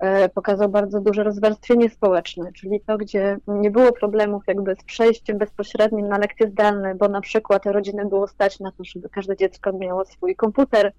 e, 0.00 0.28
pokazał 0.28 0.68
bardzo 0.68 1.00
duże 1.00 1.24
rozwarstwienie 1.24 1.90
społeczne, 1.90 2.52
czyli 2.52 2.80
to, 2.80 2.98
gdzie 2.98 3.36
nie 3.46 3.70
było 3.70 3.92
problemów 3.92 4.42
jakby 4.46 4.74
z 4.74 4.84
przejściem 4.84 5.38
bezpośrednim 5.38 6.08
na 6.08 6.18
lekcje 6.18 6.48
zdalne, 6.48 6.94
bo 6.94 7.08
na 7.08 7.20
przykład 7.20 7.66
rodziny 7.66 8.06
było 8.06 8.28
stać 8.28 8.60
na 8.60 8.72
to, 8.72 8.84
żeby 8.84 9.08
każde 9.08 9.36
dziecko 9.36 9.72
miało 9.72 10.04
swój 10.04 10.36
komputer, 10.36 10.92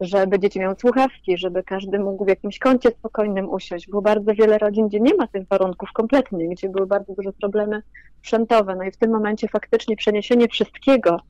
żeby 0.00 0.38
dzieci 0.38 0.60
miały 0.60 0.74
słuchawki, 0.80 1.38
żeby 1.38 1.62
każdy 1.62 1.98
mógł 1.98 2.24
w 2.24 2.28
jakimś 2.28 2.58
kącie 2.58 2.90
spokojnym 2.90 3.50
usiąść. 3.50 3.88
Było 3.88 4.02
bardzo 4.02 4.34
wiele 4.34 4.58
rodzin, 4.58 4.88
gdzie 4.88 5.00
nie 5.00 5.14
ma 5.14 5.26
tych 5.26 5.48
warunków 5.48 5.92
kompletnie, 5.92 6.48
gdzie 6.48 6.68
były 6.68 6.86
bardzo 6.86 7.14
duże 7.14 7.32
problemy 7.32 7.82
sprzętowe. 8.18 8.76
No 8.76 8.84
i 8.84 8.90
w 8.90 8.96
tym 8.96 9.10
momencie 9.10 9.48
faktycznie 9.48 9.96
przeniesienie 9.96 10.48
wszystkiego 10.48 11.20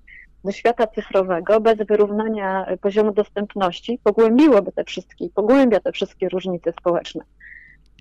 do 0.44 0.52
świata 0.52 0.86
cyfrowego 0.86 1.60
bez 1.60 1.78
wyrównania 1.78 2.66
poziomu 2.80 3.12
dostępności 3.12 3.98
pogłębiłoby 4.04 4.72
te 4.72 4.84
wszystkie, 4.84 5.28
pogłębia 5.34 5.80
te 5.80 5.92
wszystkie 5.92 6.28
różnice 6.28 6.72
społeczne. 6.72 7.24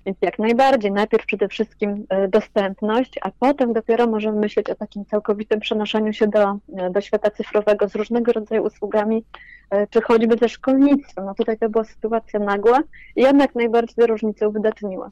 Więc 0.06 0.18
jak 0.20 0.38
najbardziej, 0.38 0.92
najpierw 0.92 1.26
przede 1.26 1.48
wszystkim 1.48 2.06
e, 2.08 2.28
dostępność, 2.28 3.18
a 3.22 3.30
potem 3.38 3.72
dopiero 3.72 4.06
możemy 4.06 4.40
myśleć 4.40 4.70
o 4.70 4.74
takim 4.74 5.04
całkowitym 5.04 5.60
przenoszeniu 5.60 6.12
się 6.12 6.26
do, 6.26 6.58
e, 6.76 6.90
do 6.90 7.00
świata 7.00 7.30
cyfrowego 7.30 7.88
z 7.88 7.94
różnego 7.94 8.32
rodzaju 8.32 8.62
usługami, 8.62 9.24
e, 9.70 9.86
czy 9.86 10.00
choćby 10.00 10.36
ze 10.40 10.48
szkolnictwem. 10.48 11.24
No 11.24 11.34
tutaj 11.34 11.58
to 11.58 11.68
była 11.68 11.84
sytuacja 11.84 12.40
nagła 12.40 12.80
i 13.16 13.22
jednak 13.22 13.54
najbardziej 13.54 13.94
tę 13.94 14.06
różnicę 14.06 14.48
uwydatniła. 14.48 15.10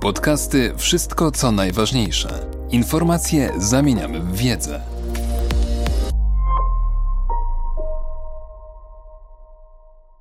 Podcasty 0.00 0.72
Wszystko 0.76 1.30
co 1.30 1.52
najważniejsze. 1.52 2.28
Informacje 2.70 3.50
zamieniamy 3.56 4.20
w 4.20 4.36
wiedzę. 4.36 4.80